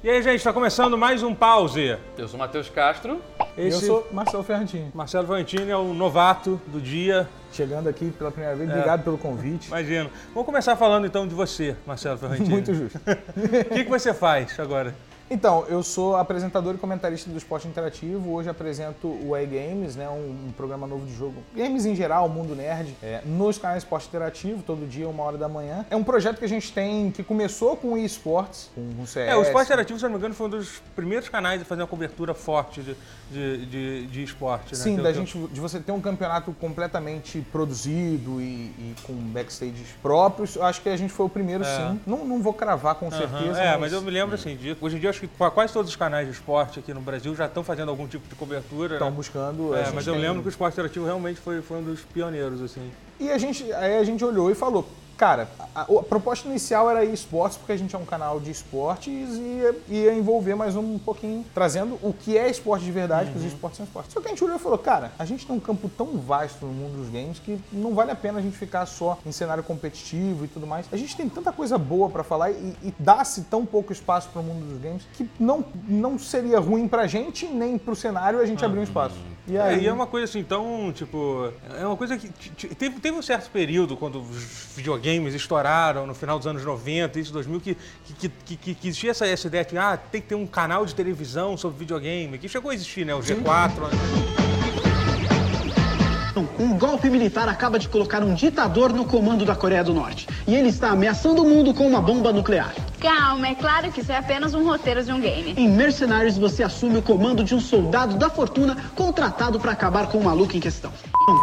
[0.00, 1.98] E aí, gente, está começando mais um pause.
[2.16, 3.20] Eu sou o Matheus Castro.
[3.56, 4.92] Esse Eu sou Marcelo Ferrantini.
[4.94, 7.28] Marcelo Valentini é o novato do dia.
[7.52, 9.66] Chegando aqui pela primeira vez, obrigado pelo convite.
[9.66, 10.08] Imagino.
[10.32, 12.48] Vamos começar falando então de você, Marcelo Ferrantini.
[12.48, 13.00] Muito justo.
[13.08, 14.94] O que, que você faz agora?
[15.30, 18.32] Então, eu sou apresentador e comentarista do esporte interativo.
[18.32, 21.42] Hoje apresento o E-Games, né, um, um programa novo de jogo.
[21.54, 25.48] Games em geral, Mundo Nerd, é, nos canais Esporte Interativo, todo dia, uma hora da
[25.48, 25.84] manhã.
[25.90, 29.30] É um projeto que a gente tem, que começou com o eSports, com o CS.
[29.30, 31.82] É, o Esporte Interativo, se não me engano, foi um dos primeiros canais a fazer
[31.82, 32.96] uma cobertura forte de,
[33.30, 34.74] de, de, de esporte.
[34.74, 34.80] Né?
[34.82, 38.44] Sim, da gente, de você ter um campeonato completamente produzido e,
[38.78, 41.76] e com backstages próprios, acho que a gente foi o primeiro, É.
[41.76, 42.00] sim.
[42.06, 43.60] Não, não vou cravar com Aham, certeza.
[43.60, 45.90] É, mas eu me lembro assim, de, hoje em dia acho que qua- quase todos
[45.90, 48.94] os canais de esporte aqui no Brasil já estão fazendo algum tipo de cobertura.
[48.94, 49.16] estão né?
[49.16, 49.74] buscando.
[49.74, 52.00] É, gente mas eu tem- lembro que o esporte interativo realmente foi, foi um dos
[52.02, 52.90] pioneiros, assim.
[53.18, 57.04] E a gente, aí a gente olhou e falou, cara, a, a proposta inicial era
[57.04, 61.44] esportes, porque a gente é um canal de esportes e ia, envolver mais um pouquinho,
[61.52, 64.12] trazendo o que é esporte de verdade, que os esportes são esportes.
[64.12, 66.64] Só que a gente olhou e falou, cara, a gente tem um campo tão vasto
[66.64, 69.64] no mundo dos games que não vale a pena a gente ficar só em cenário
[69.64, 70.86] competitivo e tudo mais.
[70.92, 74.40] A gente tem tanta coisa boa pra falar e, e dá-se tão pouco espaço pro
[74.42, 78.64] mundo dos games que não, não seria ruim pra gente nem pro cenário a gente
[78.64, 79.16] abrir um espaço.
[79.48, 82.28] E É, aí, e é uma coisa assim, tão, tipo, é uma coisa que
[82.74, 84.76] teve, teve um certo período quando os
[85.08, 87.76] videogames estouraram no final dos anos 90, isso 2000, que,
[88.18, 90.94] que, que, que, existia essa, essa ideia de, ah, tem que ter um canal de
[90.94, 93.72] televisão sobre videogame, que chegou a existir, né, o G4,
[96.58, 100.28] Um golpe militar acaba de colocar um ditador no comando da Coreia do Norte.
[100.46, 102.72] E ele está ameaçando o mundo com uma bomba nuclear.
[103.00, 105.54] Calma, é claro que isso é apenas um roteiro de um game.
[105.56, 110.18] Em Mercenaries, você assume o comando de um soldado da fortuna contratado para acabar com
[110.18, 110.92] o maluco em questão.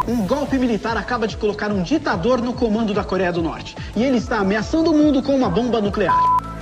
[0.07, 3.75] Um golpe militar acaba de colocar um ditador no comando da Coreia do Norte.
[3.95, 6.54] E ele está ameaçando o mundo com uma bomba nuclear.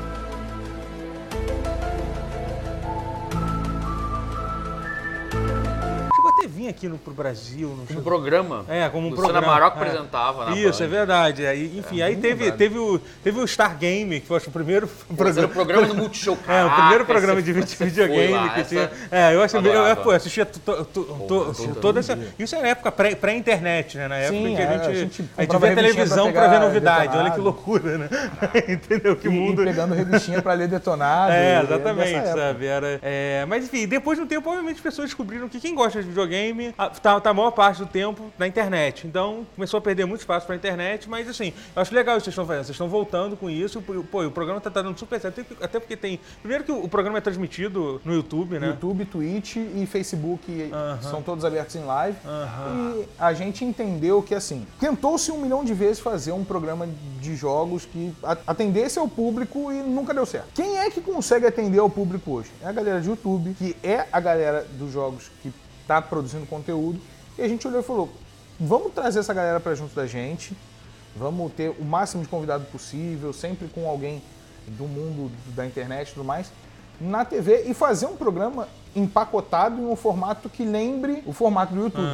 [6.74, 8.66] Aqui no, pro Brasil, Um chegou- programa.
[8.68, 9.54] É, como um Luciana programa.
[9.54, 9.80] Maroc é.
[9.80, 10.86] apresentava na Isso, Band.
[10.86, 11.46] é verdade.
[11.46, 14.90] Aí, enfim, aí teve, teve, o, teve o Star Game, que foi acho, o primeiro
[15.18, 16.38] Mas era o programa do Multishow.
[16.48, 18.92] É, o primeiro programa de videogame lá, que essa tinha.
[19.12, 21.04] É, eu acho eu, eu, pô, assistia to- to- to-
[21.54, 22.18] to- toda essa.
[22.38, 24.08] Isso é época pré- pré-internet, né?
[24.08, 26.32] Na época Sim, que a é, gente, a a gente gente, comprava via revistinha televisão
[26.32, 27.18] pra pra ver novidade.
[27.18, 28.10] Olha que loucura, né?
[28.68, 29.16] Entendeu?
[29.16, 29.62] Que mundo.
[29.62, 31.32] e pegando revistinha pra ler detonado.
[31.34, 32.66] É, exatamente, sabe?
[32.66, 36.02] Era, é, mas enfim, depois de um tempo, obviamente, as pessoas descobriram que quem gosta
[36.02, 39.08] de videogame a- tá, tá a maior parte do tempo na internet.
[39.08, 42.26] Então, começou a perder muito espaço pra internet, mas assim, eu acho legal isso que
[42.26, 42.64] vocês estão fazendo.
[42.66, 43.82] Vocês estão voltando com isso.
[43.82, 45.46] Pô, o programa tá, tá dando super certo.
[45.62, 46.20] Até- porque tem.
[46.42, 48.68] Primeiro que o, o programa é transmitido no YouTube, né?
[48.68, 51.00] YouTube, Twitch e Facebook e- Aham.
[51.02, 52.18] são todos abertos em live.
[52.26, 52.96] Aham.
[52.98, 56.88] E a gente entendeu que, assim, tentou-se um milhão de vezes fazer um programa
[57.20, 58.14] de jogos que
[58.48, 60.48] atendesse ao público e nunca deu certo.
[60.54, 62.52] Quem é que consegue atender ao público hoje?
[62.62, 65.52] É a galera de YouTube, que é a galera dos jogos que
[65.88, 67.00] tá produzindo conteúdo.
[67.38, 68.10] E a gente olhou e falou:
[68.60, 70.56] vamos trazer essa galera pra junto da gente.
[71.16, 74.22] Vamos ter o máximo de convidado possível, sempre com alguém
[74.68, 76.52] do mundo da internet e tudo mais,
[77.00, 81.82] na TV e fazer um programa empacotado em um formato que lembre o formato do
[81.82, 82.08] YouTube.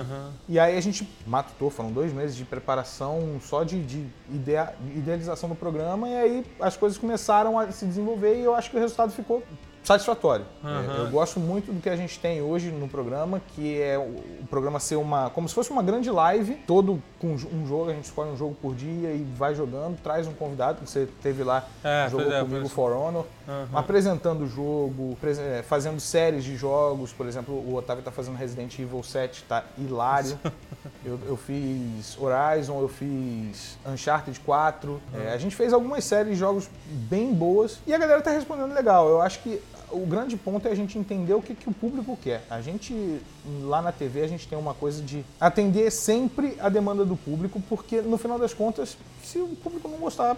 [0.48, 4.98] E aí a gente matutou, foram dois meses de preparação só de, de idea- de
[4.98, 8.78] idealização do programa e aí as coisas começaram a se desenvolver e eu acho que
[8.78, 9.44] o resultado ficou
[9.90, 10.46] satisfatório.
[10.64, 14.46] É, Eu gosto muito do que a gente tem hoje no programa, que é o,
[14.48, 15.32] programa ser uma.
[15.32, 18.56] como se fosse uma grande live, todo com um jogo, a gente escolhe um jogo
[18.62, 22.70] por dia e vai jogando, traz um convidado, você teve lá, É, jogou é, comigo
[22.70, 23.26] For Honor,
[23.74, 28.78] apresentando o jogo, é, fazendo séries de jogos, por exemplo, o Otávio tá fazendo Resident
[28.78, 30.40] Evil 7, tá hilário.
[31.04, 35.02] eu, eu fiz Horizon, eu fiz Uncharted 4.
[35.14, 38.74] É, a gente fez algumas séries de jogos bem boas e a galera tá respondendo
[38.74, 39.08] legal.
[39.10, 39.62] Eu acho que
[39.92, 42.44] o grande ponto é a gente entender o que, que o público quer.
[42.50, 43.20] A gente,
[43.62, 47.62] lá na TV, a gente tem uma coisa de atender sempre a demanda do público,
[47.68, 50.38] porque no final das contas, se o público não gostar,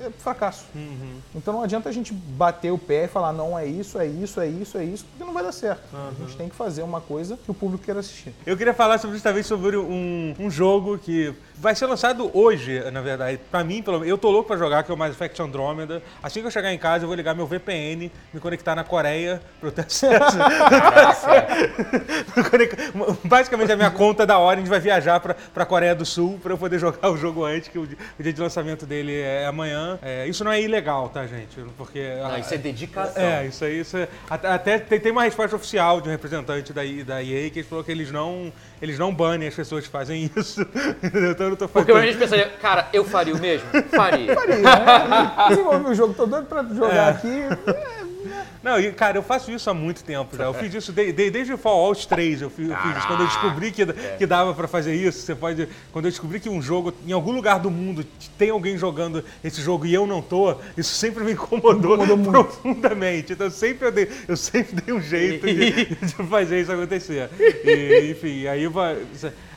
[0.00, 0.64] é fracasso.
[1.34, 4.40] Então não adianta a gente bater o pé e falar, não, é isso, é isso,
[4.40, 5.82] é isso, é isso, porque não vai dar certo.
[5.94, 8.34] A gente tem que fazer uma coisa que o público queira assistir.
[8.46, 13.02] Eu queria falar sobre, justamente sobre um, um jogo que vai ser lançado hoje, na
[13.02, 13.38] verdade.
[13.50, 16.02] Pra mim, pelo menos, eu tô louco pra jogar, que é o Mass Effect Andromeda.
[16.22, 19.42] Assim que eu chegar em casa, eu vou ligar meu VPN, me conectar na Coreia
[19.60, 20.38] pra eu ter acesso.
[23.24, 26.58] Basicamente, a minha conta da Orange vai viajar pra, pra Coreia do Sul pra eu
[26.58, 27.86] poder jogar o jogo antes, que o
[28.18, 29.89] dia de lançamento dele é amanhã.
[30.02, 31.58] É, isso não é ilegal, tá, gente?
[31.76, 32.14] Porque...
[32.22, 33.22] Não, isso é dedicação.
[33.22, 33.80] É, isso aí.
[33.80, 37.50] Isso é- até até tem, tem uma resposta oficial de um representante da, da EA
[37.50, 40.60] que eles falou que eles não, eles não banem as pessoas que fazem isso.
[41.02, 43.66] Então eu não tô Porque a gente pensaria, cara, eu faria o mesmo?
[43.94, 44.34] Faria.
[44.34, 45.32] Faria, né?
[45.48, 47.10] Desenvolvi o jogo, tô doido pra jogar É.
[47.10, 47.42] aqui.
[48.26, 50.44] É, Não, e, cara, eu faço isso há muito tempo já.
[50.44, 52.42] Eu fiz isso de- de- desde o Fallout 3.
[52.42, 53.06] Eu fiz, eu fiz isso.
[53.06, 53.86] Quando eu descobri que,
[54.18, 55.68] que dava pra fazer isso, você pode.
[55.92, 58.04] Quando eu descobri que um jogo, em algum lugar do mundo,
[58.38, 63.32] tem alguém jogando esse jogo e eu não tô, isso sempre me incomodou, profundamente.
[63.32, 67.30] Então eu sempre, eu dei, eu sempre dei um jeito de, de fazer isso acontecer.
[67.64, 68.98] E, enfim, aí vai.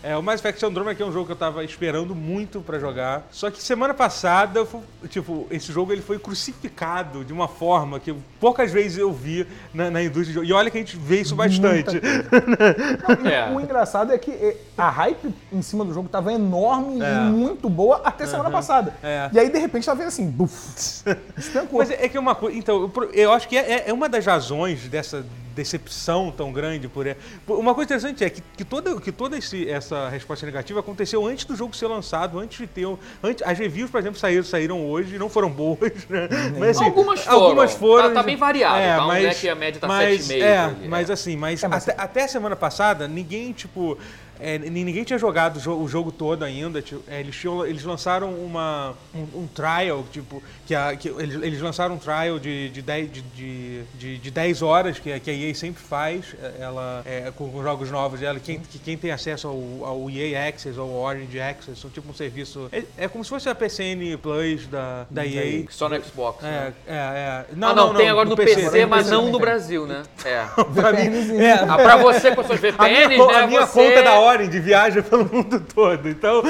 [0.03, 2.77] É, o Mass Effect Andromeda que é um jogo que eu tava esperando muito pra
[2.77, 3.25] jogar.
[3.31, 7.99] Só que semana passada, eu fu- tipo, esse jogo ele foi crucificado de uma forma
[8.01, 10.45] que poucas vezes eu vi na, na indústria de jogo.
[10.45, 12.01] E olha que a gente vê isso bastante.
[13.25, 13.49] É.
[13.53, 17.13] O engraçado é que a hype em cima do jogo tava enorme É.
[17.27, 18.93] e muito boa até semana passada.
[19.01, 19.29] É.
[19.31, 21.03] E aí, de repente, tá vendo assim, buf.
[21.71, 22.57] Mas é é que é uma coisa.
[22.57, 27.05] Então, eu acho que é, é uma das razões dessa decepção tão grande por.
[27.45, 31.25] por- Uma coisa interessante é que, que toda, que toda esse- essa resposta negativa aconteceu
[31.25, 32.85] antes do jogo ser lançado, antes de ter.
[32.85, 35.79] um- Antes, as reviews, por exemplo, saíram, saíram hoje e não foram boas,
[36.09, 36.27] né?
[36.59, 37.37] Mas, assim, Algumas foram.
[37.43, 38.07] Algumas foram.
[38.09, 38.97] Tá- tá bem variado, tá?
[38.97, 41.13] Não é que a média tá mas, 7,5 É, ali, mas é.
[41.13, 43.97] assim, mas, É, mas- até, até a semana passada, ninguém, tipo.
[44.43, 46.81] É, ni- ninguém tinha jogado o jo- o jogo todo ainda.
[46.81, 51.35] tipo, é, eles, tinham- eles lançaram uma, um, um trial, tipo, que, a- que eles,
[51.41, 55.19] eles lançaram um trial de, de, 10, de, de, de, de 10 horas, que, a-
[55.19, 58.39] que a EA sempre faz, é, ela, é, com, com jogos novos dela.
[58.39, 62.09] Quem, que quem tem acesso ao, ao EA Access ou ao Orange Access, são tipo
[62.09, 62.67] um serviço.
[62.71, 65.65] É, é como se fosse a PCN Plus da, da EA.
[65.69, 66.41] Só no Xbox.
[66.43, 66.73] né?
[66.87, 67.45] É, é, é.
[67.61, 70.03] ah, não, tem agora no PC, mas não no Brasil, né?
[70.25, 70.43] É.
[70.73, 73.35] Pra mim, é, Ah, pra você com suas a minha, VPNs, né?
[73.35, 76.07] a minha você conta da Orange viaja pelo mundo todo.
[76.09, 76.41] Então,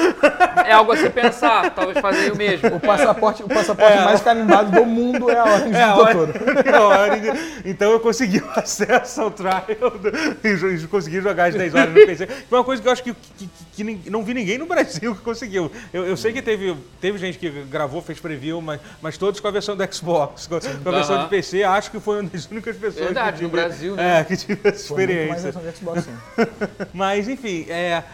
[0.66, 2.76] É algo a se pensar, talvez fazer o mesmo.
[2.76, 6.28] O passaporte, o passaporte mais carimbado do mundo é a Orange é a doutor.
[6.74, 7.32] a Orange.
[7.64, 9.64] Então eu consegui o acesso ao trial
[10.00, 12.26] do- e consegui jogar as 10 horas no PC.
[12.26, 15.14] Foi uma coisa que eu acho que, que- que- que não vi ninguém no Brasil
[15.14, 15.70] que conseguiu.
[15.92, 19.48] Eu, eu sei que teve, teve gente que gravou, fez preview, mas, mas todos com
[19.48, 20.46] a versão do Xbox.
[20.46, 23.42] Com, com a versão de PC, acho que foi uma das únicas pessoas Verdade, que
[23.44, 24.20] no tive, Brasil, né?
[24.20, 25.52] É, que tive essa Foi muito mais experiência.
[25.52, 26.86] versão de Xbox, sim.
[26.94, 28.04] Mas, enfim, é.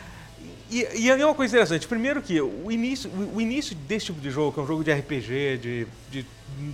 [0.70, 1.86] E, e é uma coisa interessante.
[1.86, 4.92] Primeiro que o início, o, início desse tipo de jogo, que é um jogo de
[4.92, 6.26] RPG de, de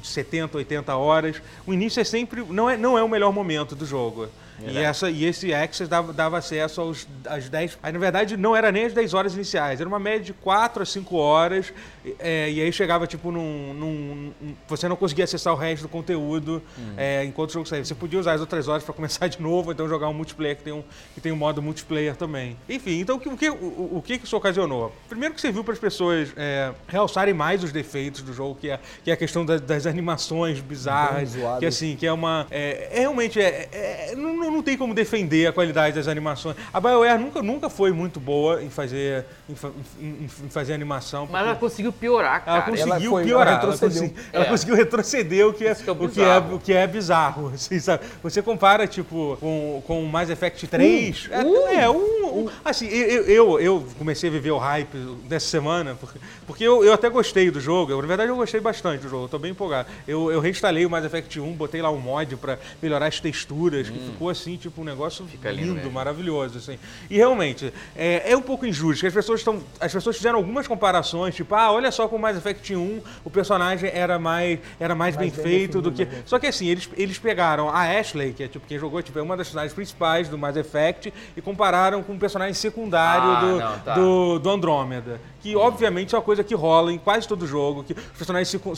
[0.02, 2.43] 70, 80 horas, o início é sempre.
[2.49, 4.28] não é, não é o melhor momento do jogo.
[4.58, 7.76] E, essa, e esse Access dava, dava acesso aos, às 10.
[7.82, 10.82] Aí, na verdade, não era nem as 10 horas iniciais, era uma média de 4
[10.82, 11.75] a 5 horas.
[12.19, 15.90] é, e aí chegava, tipo, num, num- num- Você não conseguia acessar o resto do
[15.90, 16.62] conteúdo
[16.96, 17.84] é, enquanto o jogo saía.
[17.84, 20.56] Você podia usar as outras horas para começar de novo, ou então jogar um multiplayer
[20.56, 20.82] que tem um,
[21.14, 22.56] que tem um modo multiplayer também.
[22.67, 24.90] Enfim, então o que, o que, o, o que isso ocasionou?
[25.06, 28.81] Primeiro que serviu para as pessoas é, realçarem mais os defeitos do jogo, que é,
[29.05, 32.46] que é a questão da- das animações bizarras, que assim, que é uma...
[32.50, 36.56] É, é realmente, é, é- não, não- tem como defender a qualidade das animações.
[36.72, 39.54] A BioWare nunca, nunca foi muito boa em fazer, em,
[40.00, 41.28] em- em fazer animação.
[41.30, 42.70] Mas ela conseguiu piorar, ela cara.
[42.70, 43.62] conseguiu foi- ela piorar.
[43.62, 44.48] Ela, consegui- ela É.
[44.48, 46.08] conseguiu retroceder o que é, que é o que é,
[46.40, 46.54] bizarro.
[46.56, 47.48] o que é bizarro.
[47.54, 48.04] assim, sabe?
[48.22, 51.28] Você compara, tipo, com, com o Mass Effect 3.
[51.30, 51.96] é, é, um,
[52.44, 54.96] um- Assim, eu, eu, eu comecei a viver o hype
[55.28, 57.92] dessa semana, porque, porque eu, eu até gostei do jogo.
[57.92, 59.24] Eu, na verdade, eu gostei bastante do jogo.
[59.24, 59.88] Eu tô bem empolgado.
[60.06, 63.88] Eu, eu reinstalei o Mass Effect 1, botei lá um mod pra melhorar as texturas,
[63.88, 65.29] que ficou assim, tipo, um negócio Hum.
[65.29, 66.79] Fica lindo lindo, maravilhoso, assim.
[67.08, 69.62] E realmente, é, é um pouco injusto, que as pessoas estão.
[69.81, 73.31] As pessoas fizeram algumas comparações, tipo, ah, olha só com o Mass Effect 1, o
[73.31, 76.06] personagem era mais, era mais, bem, bem feito do que.
[76.26, 79.22] Só que assim, eles, eles pegaram a Ashley, que é tipo quem jogou, tipo, é
[79.22, 83.58] uma das personagens principais do Mass Effect, e compararam com um personagem secundário Ah, do,
[83.58, 83.94] não, tá.
[83.94, 85.20] do, do Andrômeda.
[85.41, 88.75] Que obviamente é uma coisa que rola em quase todo jogo, que os personagens secu-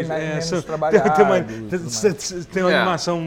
[0.00, 1.40] É, menos são- trabalhados tem uma,
[2.52, 2.76] tem- uma É.
[2.76, 3.22] animação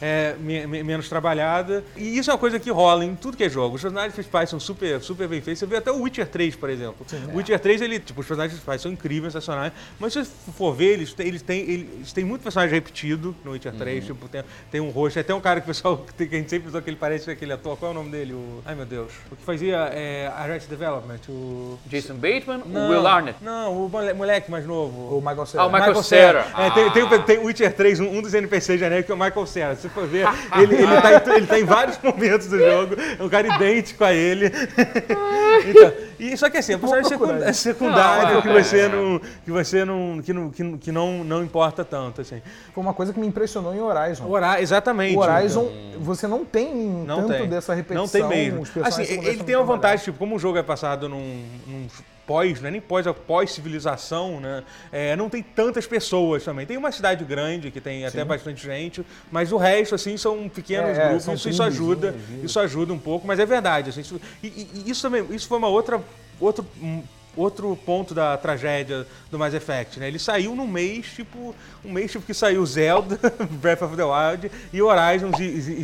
[0.00, 1.84] é, me- me- menos trabalhada.
[1.96, 3.76] E isso é uma coisa que rola em tudo que é jogo.
[3.76, 5.58] Os personagens principais são super, super bem feitos.
[5.60, 7.06] Você vê até o Witcher 3, por exemplo.
[7.32, 9.72] O Witcher 3, ele, tipo, os personagens principais são incríveis, sensacionais.
[9.98, 13.52] Mas se você for ver, eles têm, eles têm, eles têm muito personagem repetido no
[13.52, 14.04] Witcher 3.
[14.04, 15.18] Tipo, tem, tem um rosto.
[15.18, 17.52] Até um cara que o pessoal que a gente sempre pensou que ele parece aquele
[17.52, 17.76] ator.
[17.76, 18.32] Qual é o nome dele?
[18.34, 19.12] O, ai, meu Deus.
[19.30, 21.18] O que fazia é, Arrested Development.
[21.28, 21.78] O...
[21.86, 23.38] Jason Bateman, Não, o Will Arnett.
[23.42, 25.16] Não, o mole- moleque mais novo.
[25.16, 25.62] O Michael Cera.
[25.62, 26.46] Ah, o Michael Cera.
[26.56, 29.18] É, tem, tem, o- tem Witcher 3, um, um dos NPCs genéricos que é o
[29.18, 29.76] Michael Cera.
[29.76, 32.96] Se for ver, ele, ele, tá em, ele tá em vários momentos do jogo.
[33.18, 34.50] É um cara idêntico a ele.
[35.66, 37.12] Então, e, só que assim, é um personagem
[37.46, 37.62] é isso.
[37.62, 38.88] secundário Não, que você, é.
[38.88, 42.20] não, que, você não, que, não, que, que não, não importa tanto.
[42.20, 42.40] Assim.
[42.72, 44.28] Foi uma coisa que me impressionou em Horizon.
[44.30, 45.16] Hora- exatamente.
[45.16, 45.68] O Horizon,
[45.98, 47.48] você não tem Não tanto tem.
[47.48, 48.02] dessa repetição.
[48.02, 48.64] Não tem mesmo.
[48.84, 51.86] Assim, ele tem uma vantagem, tipo, como o jogo é passado num, num
[52.28, 54.62] pós, não é nem pós, é pós-civilização, né?
[54.92, 56.66] É, não tem tantas pessoas também.
[56.66, 60.96] Tem uma cidade grande que tem até bastante gente, mas o resto, assim, são pequenos
[60.96, 61.24] É, é, grupos.
[61.24, 63.88] são Isso, isso ajuda, isso ajuda um pouco, mas é verdade.
[63.90, 66.00] assim, isso, e, e- isso também, isso foi uma outra,
[66.38, 67.02] outro, um,
[67.38, 70.08] outro ponto da tragédia do Mass Effect, né?
[70.08, 71.54] Ele saiu num mês, tipo,
[71.84, 73.18] um mês tipo que saiu Zelda,
[73.60, 75.30] Breath of the Wild e Horizon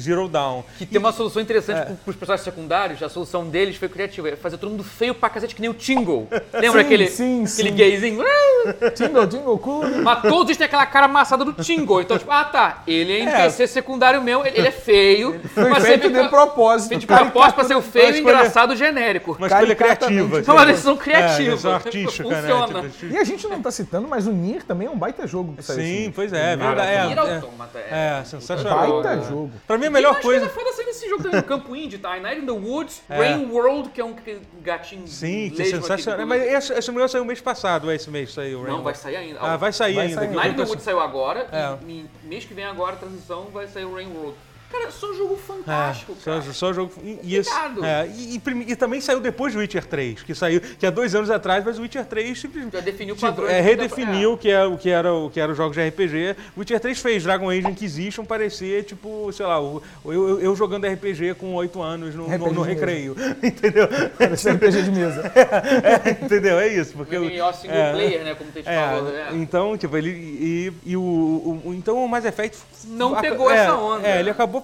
[0.01, 0.63] Zero Dawn.
[0.79, 1.85] Que tem uma solução interessante é.
[1.85, 5.29] para os personagens secundários, a solução deles foi criativa, é fazer todo mundo feio pra
[5.29, 6.29] cacete que nem o Tingle.
[6.53, 7.77] Lembra sim, aquele, sim, aquele sim.
[7.77, 8.25] gayzinho?
[8.95, 9.85] Tingle, Tingle, cool.
[10.03, 12.03] Mas todos têm aquela cara amassada do Tingle.
[12.03, 15.41] Então, tipo, ah tá, ele é NPC secundário meu, ele, ele é feio.
[15.53, 16.89] Foi mas feito sempre- de propósito.
[16.89, 19.37] Feito de propósito pra ser o feio, engraçado, genérico.
[19.39, 20.29] Uma escolha Caricatamente.
[20.29, 20.43] criativa.
[20.43, 20.73] Foi uma assim.
[20.73, 20.97] decisão
[21.45, 21.69] criativa.
[21.69, 22.83] É, artística, Funciona.
[22.83, 22.91] né?
[22.99, 25.55] Tipo, E a gente não tá citando, mas o Nier também é um baita jogo.
[25.55, 26.11] que saiu Sim, assim.
[26.13, 26.89] pois é, é verdade.
[26.89, 29.03] É, é, é- é, sensacional.
[29.03, 29.29] Baita É.
[29.29, 29.53] jogo.
[29.67, 30.47] Pra mim, a melhor coisa.
[30.49, 32.19] coisa foda nesse jogo também no campo indie, tá?
[32.21, 34.15] Night in the Woods, Rain World, que é um
[34.63, 36.27] gatinho Sim, que sensacional.
[36.27, 38.63] Mas esse, esse meu saiu mês passado, ou esse mês saiu.
[38.65, 39.39] Não, vai sair ainda.
[39.41, 40.27] Ah, vai sair Vai ainda.
[40.27, 41.77] Night in the Woods saiu agora, É.
[41.87, 44.35] e, e mês que vem agora, a transição, vai sair o Rain World.
[44.75, 46.53] Cara, só um jogo É, fantástico, só, cara.
[46.53, 46.93] só jogo.
[47.03, 47.51] E, e, esse-
[47.83, 51.15] é, e, e e também saiu depois do Witcher 3, que saiu, que há dois
[51.15, 52.73] anos atrás, mas o Witcher 3 simplesmente.
[52.75, 54.35] Já definiu tipo, padrões é, de- redefiniu é.
[54.35, 56.37] o que, é, o, que era, o que era os jogos de RPG.
[56.57, 60.57] O Witcher 3 fez Dragon Age Inquisition parecer, tipo, sei lá, o- eu, eu, eu
[60.57, 63.15] jogando RPG com 8 anos no, no, no recreio.
[63.43, 63.87] Entendeu?
[64.19, 65.33] Parece RPG de mesa.
[65.85, 66.59] É, entendeu?
[66.59, 66.95] É isso.
[66.95, 68.35] Porque Porque eu- single é, player, né?
[68.35, 69.05] Como tem É, falado.
[69.05, 69.29] né?
[69.35, 70.11] então, tipo, ele.
[70.11, 72.59] E, e o, o- o- Então o Mass Effect.
[72.87, 74.07] Não a- pegou é, essa onda.
[74.09, 74.64] É, ele acabou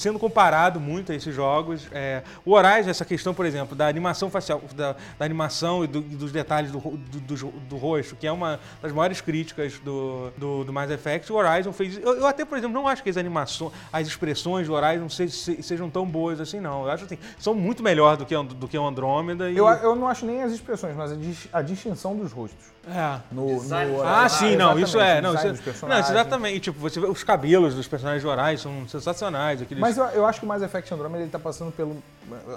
[0.00, 1.86] sendo comparado muito a esses jogos.
[1.92, 5.98] É, o Horizon, essa questão, por exemplo, da animação facial, da, da animação e, do-
[5.98, 10.30] e dos detalhes do, do, do- do rosto, que é uma das maiores críticas do,
[10.38, 11.98] do, do Mass Effect, o Horizon fez.
[11.98, 15.28] Eu, eu até, por exemplo, não acho que as animações, as expressões do Horizon se-
[15.28, 16.84] se- sejam tão boas assim, não.
[16.84, 19.50] Eu acho assim, são muito melhor do que, o- do que o Andrômeda.
[19.50, 22.66] E, Eu, eu não acho nem as expressões, mas a, dis- a distinção dos rostos.
[22.88, 23.20] é.
[23.30, 25.18] No, Design no- dos Ah, sim, não, isso é.
[25.18, 25.34] exatamente, Não,
[25.72, 26.60] isso, é- não, exatamente.
[26.60, 29.60] Tipo, você vê os cabelos dos personagens de Horizon são sensacionais.
[29.62, 32.02] Aqueles, Mas eu, eu acho que o Mass Effect Andromeda ele tá passando pelo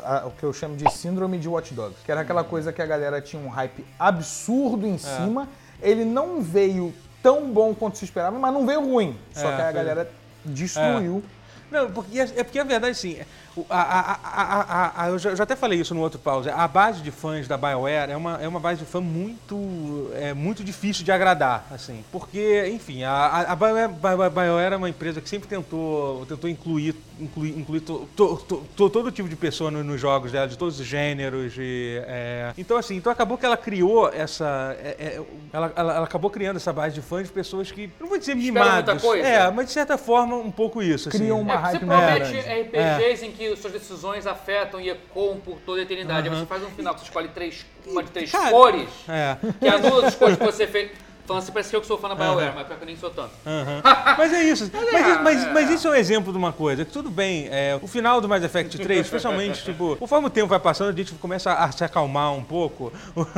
[0.03, 2.81] a- o que eu chamo de síndrome de Watch Dogs, que era aquela coisa que
[2.81, 5.47] a galera tinha um hype absurdo em cima.
[5.81, 9.17] Ele não veio tão bom quanto se esperava, mas não veio ruim.
[9.33, 10.11] Só É, que a foi- galera
[10.45, 11.23] destruiu.
[11.71, 13.25] Não, porque, é é porque a verdade, o-
[13.69, 16.49] a, a- a- a- a- eu já, eu já até falei isso no outro pause,
[16.49, 20.33] a base de fãs da BioWare é uma, é uma base de fã muito, é,
[20.33, 24.89] muito difícil de agradar, assim, porque, enfim, a, a, a BioWare, Bio- BioWare é uma
[24.89, 29.35] empresa que sempre tentou, tentou incluir, incluir, incluir to- to- to- to- todo tipo de
[29.35, 33.37] pessoa no- nos jogos dela, de todos os gêneros, de, é, então, assim, então acabou
[33.37, 37.27] que ela criou essa, é, é, ela, ela- ela acabou criando essa base de fãs
[37.27, 39.27] de pessoas que, não vou dizer mimados, coisa.
[39.27, 41.17] é, mas de certa forma um pouco isso, assim.
[41.19, 42.37] Criam uma É, você hype muito promete.
[42.63, 46.27] RPGs em que suas decisões afetam e ecoam por toda a eternidade.
[46.29, 49.37] Aí você faz um final que você escolhe três, uma de três Cara, cores, É.
[49.59, 50.91] que anula as cores que você fez.
[51.25, 52.97] Falando assim, parece que eu que sou fã da BioWare, mas pior que eu nem
[52.97, 53.31] sou tanto.
[53.45, 53.81] Aham.
[54.17, 54.69] Mas é isso.
[54.73, 56.83] Mas, é, mas- mas isso é um exemplo de uma coisa.
[56.85, 60.47] Que tudo bem, é, o final do Mass Effect 3, especialmente, tipo, conforme o tempo
[60.47, 62.91] vai passando, a gente começa a se acalmar um pouco.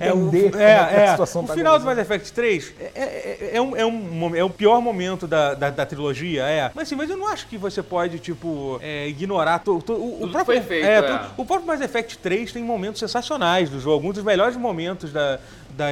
[0.00, 1.10] É, o- Entender é, é a é.
[1.10, 1.84] situação O tá final do.
[1.84, 5.70] Mass Effect 3 é, é- é um, é, um, é o pior momento da, da,
[5.70, 6.70] da trilogia, é.
[6.74, 10.24] Mas assim, mas eu não acho que você pode, tipo, é, ignorar to- to- o,
[10.24, 10.44] o próprio.
[10.44, 11.02] foi feito, é, é.
[11.02, 13.94] to- o próprio Mass Effect 3 tem momentos sensacionais do jogo.
[13.96, 15.38] Alguns dos melhores momentos da,
[15.70, 15.86] da,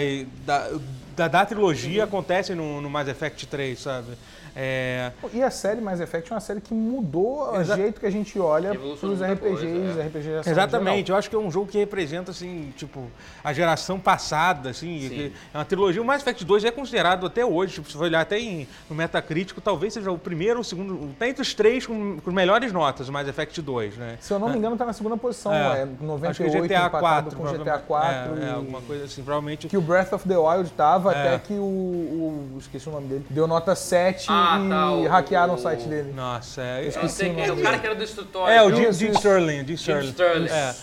[0.44, 0.70] da,
[1.16, 4.08] da, da trilogia acontecem no, no Mass Effect 3, sabe?
[4.56, 8.06] É, E a série Mass Effect é uma série que mudou Exa- o jeito que
[8.06, 10.02] a gente olha muita RPGs, é.
[10.06, 13.10] RPGs Exatamente, eu acho que é um jogo que representa, assim, tipo,
[13.42, 16.00] a geração passada, assim, é uma trilogia.
[16.00, 18.94] O Mass Effect 2 é considerado até hoje, tipo, se for olhar até em, no
[18.94, 22.34] Metacritico, talvez seja o primeiro ou o segundo, tá entre os três com, com as
[22.36, 24.18] melhores notas, o Mass Effect 2, né?
[24.20, 25.82] Se eu não me engano, tá na segunda posição, É.
[25.82, 27.86] é, 98 Acho que GTA empatado 4, com GTA provavelmente.
[27.88, 29.66] 4 É, é, e- alguma coisa assim, provavelmente.
[29.66, 31.28] que o Breath of the Wild tava, É.
[31.34, 33.26] até que o, o- Esqueci o nome dele.
[33.30, 36.12] Deu nota 7 Ah, e tá, o- hackearam o, o- site dele.
[36.12, 36.86] Nossa, é.
[36.86, 38.52] Eu sei quem é, o cara que era do escritório.
[38.54, 38.76] É, o viu?
[38.76, 39.10] Jim, Isso, Jim.
[39.12, 40.08] Sterling, Jim Sterling.
[40.10, 40.48] Sterling.
[40.48, 40.74] É,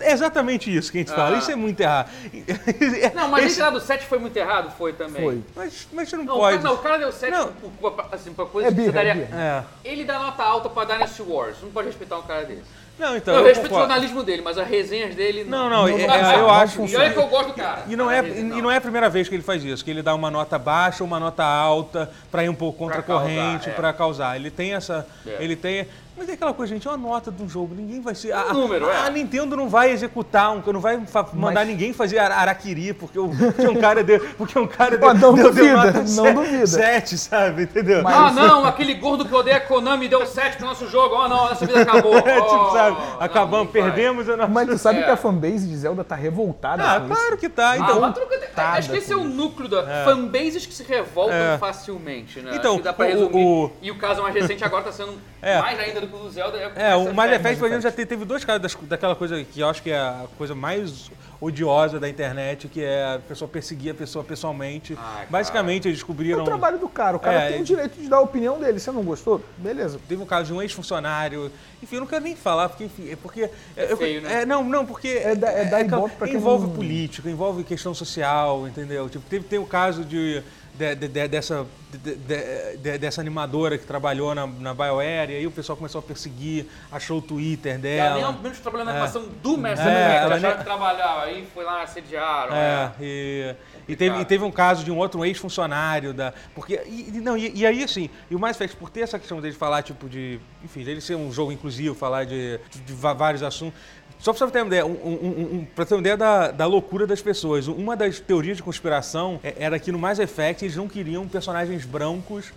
[0.00, 1.36] é exatamente isso que a gente fala.
[1.36, 1.38] Ah.
[1.38, 2.10] Isso é muito errado.
[3.14, 4.70] Não, mas Esse- lá do 7 foi muito errado?
[4.76, 5.22] Foi também.
[5.22, 5.42] Foi.
[5.56, 6.56] Mas, mas você não Não, o pode.
[6.58, 7.48] cara, não, o cara deu 7 Não.
[7.52, 9.28] por, por- assim, por coisa É que você birra, é daria.
[9.32, 9.62] É.
[9.84, 11.56] Ele dá nota alta pra Dynasty Wars.
[11.62, 12.62] Não pode respeitar um cara desse.
[12.98, 13.34] Não, então.
[13.34, 13.88] eu, eu respeito o concordo.
[13.92, 15.44] jornalismo dele, mas as resenhas dele.
[15.44, 16.38] Não, não, é- dá é- certo.
[16.38, 17.84] eu acho- E olha que eu gosto do cara.
[17.88, 19.84] E não, é, a resenha e não é a primeira vez que ele faz isso,
[19.84, 23.00] que ele dá uma nota baixa ou uma nota alta pra ir um pouco contra
[23.00, 23.72] a Pra corrente, é.
[23.72, 24.36] pra causar.
[24.36, 25.06] Ele tem essa.
[25.26, 25.36] É.
[25.42, 25.88] Ele tem.
[26.14, 28.32] Mas é aquela coisa, gente, é uma nota de um jogo, ninguém vai ser.
[28.32, 29.06] A, número, a, é.
[29.06, 31.00] a Nintendo não vai executar, um, não vai
[31.32, 34.20] mandar ninguém fazer ara- araquiri, porque, o, porque um cara deu.
[34.36, 36.66] Porque um cara deu, Pô, não deu, deu duvida, nota não duvida.
[36.66, 37.62] Sete, sabe?
[37.62, 38.02] Entendeu?
[38.02, 41.14] Mas- Ah, não, aquele gordo que odeia Konami deu 7 pro nosso jogo.
[41.18, 42.12] Oh, não, essa vida acabou.
[42.22, 42.96] É, tipo, Oh, sabe?
[42.98, 43.90] não, Acabamos, não vai.
[43.90, 44.50] perdemos a nossa.
[44.50, 45.02] Mas tu sabe É.
[45.04, 47.36] que a fanbase de Zelda tá revoltada Ah, com claro isso?
[47.38, 47.70] que tá.
[47.72, 48.14] Ah, Então, mas
[48.52, 48.78] revoltada.
[48.78, 51.58] Acho que esse é o núcleo da fanbases que se revoltam É.
[51.58, 52.52] facilmente, né?
[52.54, 53.44] Então, dá pra o- resumir.
[53.44, 55.58] o- E o caso mais recente agora tá sendo É.
[55.60, 56.58] mais ainda do que o do Zelda.
[56.76, 59.68] É, o Mass Effect, por exemplo, já te- teve dois casos daquela coisa que eu
[59.68, 63.94] acho que é a coisa mais odiosa da internet, que é a pessoa perseguir a
[63.94, 64.96] pessoa pessoalmente.
[64.96, 65.26] Ah, cara.
[65.28, 66.42] Basicamente, eles É descobriram...
[66.42, 67.16] o trabalho do cara.
[67.16, 68.78] O cara É, tem o direito de dar a opinião dele.
[68.78, 69.40] Você não gostou?
[69.58, 69.98] Beleza.
[70.08, 71.50] Teve um caso de um ex-funcionário.
[71.82, 73.50] Enfim, eu não quero nem falar, porque, enfim, é porque.
[73.76, 74.42] eu- feio, né?
[74.42, 75.08] é, não, não, porque.
[75.08, 79.08] É da- é dar ibope pra quem envolve não- política, envolve questão social, entendeu?
[79.08, 80.42] Tipo, teve, tem o caso de.
[80.74, 85.36] de- de- de- dessa, de- de- de- dessa animadora que trabalhou na, na BioWare, e
[85.36, 88.32] aí o pessoal começou a perseguir, achou o Twitter E ela dela.
[88.42, 89.92] menos trabalhando na animação do Mass É, Effect.
[90.16, 92.54] ela acharam nem- que trabalhava, aí foi lá, assediaram.
[92.56, 92.92] É, é.
[93.02, 93.54] e,
[93.88, 96.32] e, teve, e teve um caso de um outro ex-funcionário da.
[96.54, 96.80] Porque.
[96.86, 99.54] E, não, e, e aí, assim, e o Mass Effect, por ter essa questão dele
[99.54, 100.38] falar, tipo, de.
[100.64, 103.78] Enfim, dele ser um jogo inclusivo, falar de, de va- vários assuntos.
[104.18, 106.64] Só pra você ter uma ideia, um, um, um, pra ter uma ideia da, da
[106.66, 107.66] loucura das pessoas.
[107.66, 111.84] Uma das teorias de conspiração é- era que no Mass Effect eles não queriam personagens
[111.84, 112.52] brancos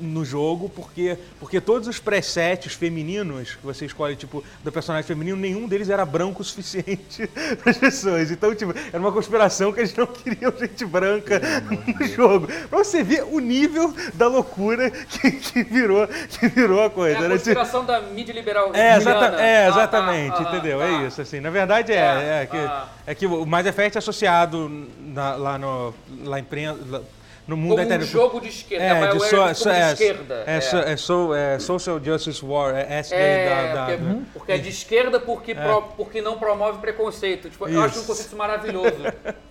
[0.00, 5.36] no jogo, porque, porque todos os presets femininos que você escolhe, tipo, do personagem feminino,
[5.36, 7.26] nenhum deles era branco o suficiente
[7.62, 8.30] para as pessoas.
[8.30, 11.40] Então, tipo, era uma conspiração que eles não queriam gente branca
[11.98, 12.46] no jogo.
[12.68, 17.18] Pra você ver o nível da loucura que, que virou, que virou a É coisa.
[17.18, 18.70] a Era, tipo, conspiração da mídia liberal.
[18.74, 20.78] é, exata- é, Ah, exatamente, tá, ah, entendeu?
[20.78, 20.84] tá.
[20.86, 21.40] É isso, assim.
[21.40, 22.88] Na verdade é, É, é, que, ah.
[23.06, 25.94] é que o Mass Effect é associado na- lá no,
[26.24, 27.00] lá em pren- lá-
[27.48, 28.08] no mundo Como da um internet.
[28.10, 28.84] jogo de esquerda.
[28.84, 30.42] É, de BioWare so, como so- de é, esquerda.
[30.46, 34.16] é, so- é so- é Social Justice War, é SJ É, da, da- porque, da-
[34.34, 37.48] porque é de esquerda porque, pro- porque não promove preconceito.
[37.48, 38.94] Tipo, eu acho um conceito maravilhoso.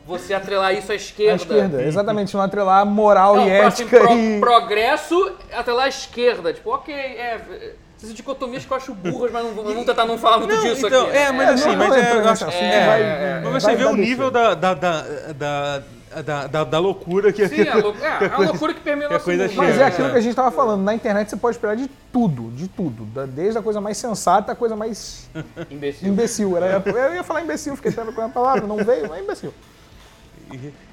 [0.06, 1.34] Você atrelar isso à esquerda.
[1.34, 2.34] À esquerda, exatamente.
[2.36, 4.40] Não atrelar moral Não, e assim, ética pro- e...
[4.40, 6.54] Progresso atrelar à esquerda.
[6.54, 7.74] Tipo, ok, é.
[7.98, 10.86] Essas dicotomias que eu acho burras, mas não vamos tentar não falar muito Não, disso
[10.86, 11.18] então, aqui.
[11.18, 13.96] é, mas É, assim, não, mas não é, assunto, é, mas vai você vê o
[13.96, 15.02] nível da, da, da,
[15.36, 15.84] da,
[16.22, 19.10] da, da, da loucura que Sim, é, lou- é, é uma loucura que permeia o
[19.10, 19.56] que a nosso coisa mundo.
[19.58, 20.12] Mas é aquilo É.
[20.12, 20.84] que a gente tava falando.
[20.84, 23.06] Na internet você pode esperar de tudo, de tudo.
[23.06, 25.30] Da- Desde a coisa mais sensata à coisa mais
[25.72, 26.08] Imbecil.
[26.08, 26.58] imbecil.
[26.58, 29.54] Era, eu ia falar imbecil, fiquei tentando com a palavra, não veio, mas é imbecil.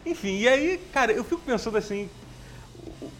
[0.05, 2.09] Enfim, e aí, cara, eu fico pensando assim.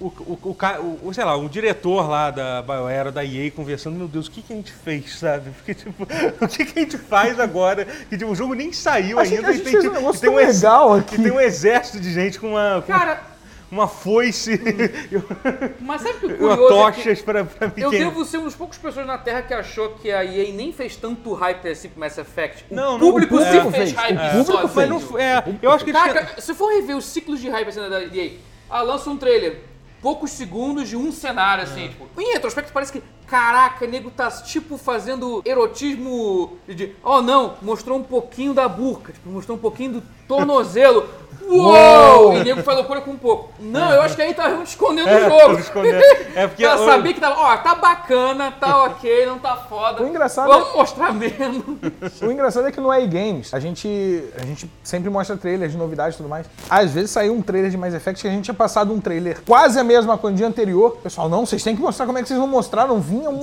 [0.01, 0.57] O, o, o,
[1.03, 4.31] o- o- sei lá, o diretor lá da BioWare, da EA, conversando, meu Deus, o
[4.31, 5.51] que, que a gente fez, sabe?
[5.51, 6.03] Porque, tipo,
[6.41, 7.85] o que, que a gente faz agora?
[8.09, 10.35] Que tipo, o jogo nem saiu Achei ainda que a e tem, fez um tem
[10.39, 11.17] ex- legal e aqui.
[11.23, 13.23] tem um exército de gente com uma, com Cara,
[13.71, 14.61] uma foice
[15.81, 16.75] mas sabe o que é uma curioso?
[16.89, 19.43] é que tochas pra, pra me eu devo ser uma das poucas pessoas na Terra
[19.43, 22.65] que achou que a EA nem fez tanto hype assim pro Mass Effect.
[22.71, 23.93] O Não, não, público o sim público fez fez.
[23.93, 24.95] hype O público sozinho.
[25.01, 27.69] Mas não é, eu acho que eles Caraca, se for rever os ciclos de hype
[27.69, 28.31] assim, da EA,
[28.71, 29.63] ah, lança um trailer,
[30.01, 31.65] poucos segundos de um cenário, É.
[31.65, 32.07] assim, tipo.
[32.21, 36.95] Em retrospecto parece que, caraca, nego tá, tipo, fazendo erotismo de.
[37.03, 41.09] Oh não, mostrou um pouquinho da burca, tipo, mostrou um pouquinho do tornozelo.
[41.49, 42.37] Uou!
[42.37, 43.51] E nego faz loucura com um pouco.
[43.61, 45.59] Não, eu acho que aí tá realmente escondendo o jogo.
[45.59, 46.03] escondendo.
[46.35, 50.03] É porque Pra o- saber que tá, ó, tá bacana, tá ok, não tá foda.
[50.03, 51.65] O engraçado Vamos mostrar menos.
[52.23, 56.15] O engraçado é que no Games, a gente, a gente sempre mostra trailers de novidades
[56.15, 56.47] e tudo mais.
[56.69, 59.41] Às vezes saiu um trailer de Mass Effect que a gente tinha passado um trailer
[59.47, 60.97] quase a mesma coisa do dia anterior.
[61.03, 62.87] Pessoal, não, vocês têm que mostrar como é que vocês vão mostrar.
[62.87, 63.41] Não vinha um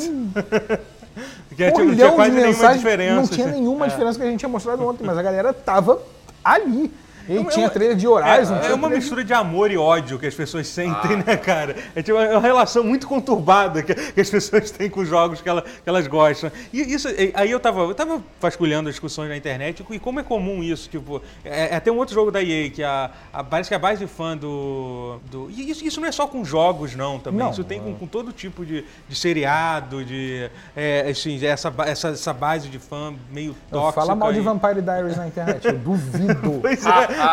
[1.55, 2.77] que é, não tinha porrilhão quase de nenhuma mensagens.
[2.77, 3.15] diferença.
[3.15, 5.99] Não tinha nenhuma diferença que a gente tinha mostrado ontem, mas a galera tava
[6.43, 6.91] ali.
[7.31, 8.55] E É tinha trailer de Horizon.
[8.57, 11.75] É, é uma de- mistura de amor e ódio que as pessoas sentem, né, cara?
[11.95, 15.41] É tipo é uma relação muito conturbada que, que as pessoas têm com os jogos
[15.41, 16.51] que, ela- que elas gostam.
[16.73, 20.23] E isso, aí eu tava, eu tava vasculhando as discussões na internet e como é
[20.23, 23.69] comum isso, tipo, é, é até um outro jogo da EA que a, a- parece
[23.69, 26.95] que a base de fã do, do e isso, isso não é só com jogos
[26.95, 27.39] não, também.
[27.39, 32.09] Não, isso tem com, com todo tipo de, de seriado, de é, assim, essa, essa,
[32.09, 34.01] essa base de fã meio tóxica.
[34.01, 36.59] Fala mal de e- Vampire Diaries na internet, eu duvido.
[36.61, 36.89] Pois é,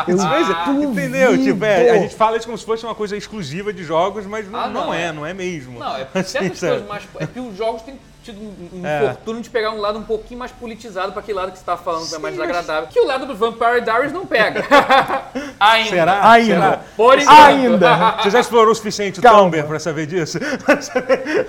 [0.06, 0.90] Eu é, duvido.
[0.90, 1.38] entendeu?
[1.42, 4.48] Tipo, é, a gente fala isso como se fosse uma coisa exclusiva de jogos, mas
[4.50, 5.12] não, Ah, não não, é, é.
[5.12, 5.78] não é mesmo.
[5.78, 6.72] Não, é porque Assim, certas sabe?
[6.72, 7.02] coisas mais.
[7.20, 9.04] É que os jogos têm tido um, um É.
[9.04, 11.76] infortúnio de pegar um lado um pouquinho mais politizado pra aquele lado que você tá
[11.76, 12.88] falando que é mais desagradável.
[12.88, 14.64] Que o lado do Vampire Diaries não pega.
[15.60, 15.88] Ainda.
[15.90, 16.30] Será?
[16.30, 16.54] Ainda.
[16.54, 16.80] Será?
[16.96, 17.36] Por enquanto.
[17.38, 17.96] Ainda.
[18.22, 19.42] Você já explorou o suficiente o Calma.
[19.50, 20.38] Tumblr pra saber disso?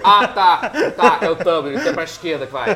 [0.04, 0.72] Ah, tá.
[0.96, 2.72] Tá, é o Tumblr, que é pra esquerda que vai.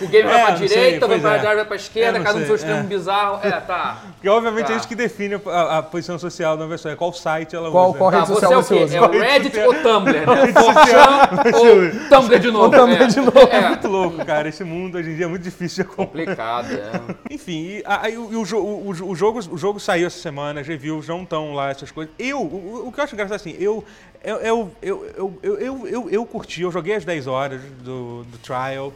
[0.00, 1.54] O game vai É, pra não sei, direita, o pois Vampire é.
[1.56, 2.82] Vai pra esquerda, É, cada um do sei, seu extremo é.
[2.82, 3.40] bizarro.
[3.46, 3.98] É, tá.
[4.14, 4.72] Porque obviamente Tá.
[4.72, 7.90] é isso que define a, a posição social da pessoa, é qual site ela Qual-
[7.90, 7.98] usa.
[7.98, 8.96] qual Tá, rede você social é o você quê?
[8.96, 10.34] É o Reddit ou Tumblr, né?
[10.42, 11.18] Rede social.
[11.54, 12.64] ou Tumblr de novo.
[12.64, 13.06] Ou Tumblr é.
[13.06, 13.38] de novo.
[13.50, 13.68] É.
[13.68, 14.48] Muito louco, cara.
[14.48, 16.06] Esse mundo hoje em dia é muito difícil de acompanhar.
[16.06, 17.34] Complicado, é.
[17.34, 21.08] Enfim, e, aí o, o, o, o jogo, o jogo saiu essa semana, as reviews
[21.08, 22.14] não estão lá, essas coisas.
[22.18, 23.84] Eu, o, o que eu acho engraçado assim, eu,
[24.22, 28.24] eu, eu, eu, eu, eu, eu, eu, eu curti, eu joguei as 10 horas do,
[28.24, 28.92] do trial.